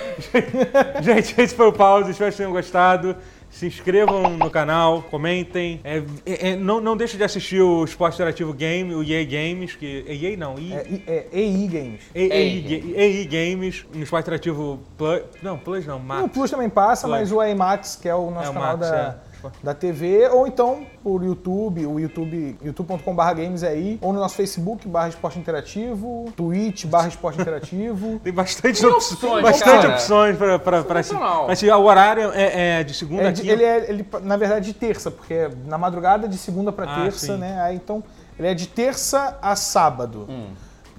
[1.02, 2.12] gente, esse foi o pause.
[2.12, 3.16] Espero que tenham gostado.
[3.50, 5.80] Se inscrevam no canal, comentem.
[5.84, 9.74] É, é, é, não, não deixe de assistir o Esporte Interativo Game, o EA Games,
[9.76, 10.04] que.
[10.08, 12.02] EA não, EA, É, é EI Games.
[12.14, 15.22] EA, EA Ga- EA Games, no Esporte Interativo Plus.
[15.42, 16.32] Não, Plus não, E o Max.
[16.34, 17.20] Plus também passa, Plus.
[17.20, 19.18] mas o IMAX, que é o nosso É, o canal Max, da,
[19.48, 19.66] é.
[19.66, 24.36] da TV, ou então por YouTube, o YouTube, youtube.com.br games é aí, ou no nosso
[24.36, 28.20] Facebook, barra esporte interativo, Twitch, barra esporte interativo.
[28.24, 29.90] Tem bastante, Tem opções, opções, bastante cara.
[29.94, 31.48] opções para para para Sensacional.
[31.48, 33.54] Mas o horário é, é de segunda É a de- quinta.
[33.54, 37.02] ele é, ele, na verdade, de terça, porque é na madrugada de segunda pra Ah,
[37.04, 37.38] terça, sim.
[37.38, 37.62] né?
[37.62, 38.04] Aí, então,
[38.38, 40.26] ele é de terça a sábado.
[40.30, 40.48] Hum.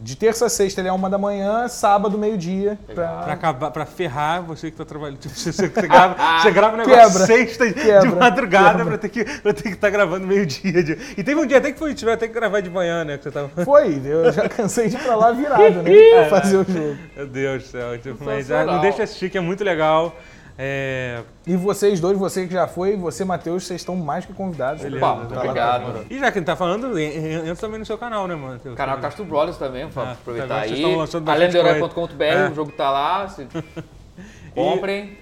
[0.01, 2.79] De terça a sexta ele é uma da manhã, sábado, meio-dia.
[2.95, 3.33] Pra, Pra...
[3.33, 5.19] acabar, pra ferrar você que tá trabalhando.
[5.19, 7.27] Tipo, você, você, grava, você grava um negócio Quebra.
[7.27, 8.11] sexta de Quebra.
[8.17, 8.85] madrugada Quebra.
[8.87, 10.83] pra ter que pra ter que estar gravando meio-dia.
[10.83, 13.19] de- E teve um dia até que foi, tiver até que gravar de manhã, né?
[13.19, 13.49] Que você tava.
[13.65, 15.91] Foi, eu já cansei de ir pra lá virado, né?
[16.15, 16.97] pra fazer o jogo.
[17.17, 17.99] Meu Deus do céu.
[17.99, 20.15] Tipo, mas ah, não deixa de assistir, que é muito legal.
[20.61, 21.23] É.
[21.47, 24.83] E vocês dois, você que já foi, você, Matheus, vocês estão mais que convidados.
[24.83, 25.93] Beleza, Pá, pra lá obrigado.
[25.93, 28.35] pra- E já que ele tá falando, en- en- entra também no seu canal, né,
[28.35, 28.59] mano?
[28.75, 30.83] Canal Castro Brothers também, pra Ah, aproveitar agora vocês aí.
[30.85, 32.49] estão lançando bastante Alendeherói.com.br, É.
[32.51, 33.29] o jogo tá lá.
[33.29, 33.47] se-
[34.55, 35.19] Comprem.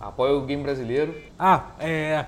[0.00, 1.14] Apoia o game brasileiro.
[1.38, 2.24] Ah, é.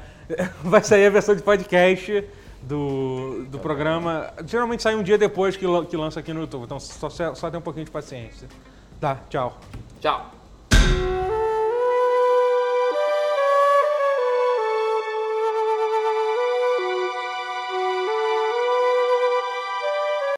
[0.62, 2.22] Vai sair a versão de podcast
[2.60, 4.26] do, do programa.
[4.46, 6.64] Geralmente sai um dia depois que, que lança aqui no YouTube.
[6.64, 8.46] Então só, só tem um pouquinho de paciência.
[9.00, 9.58] Tá, tchau.
[10.00, 10.30] Tchau.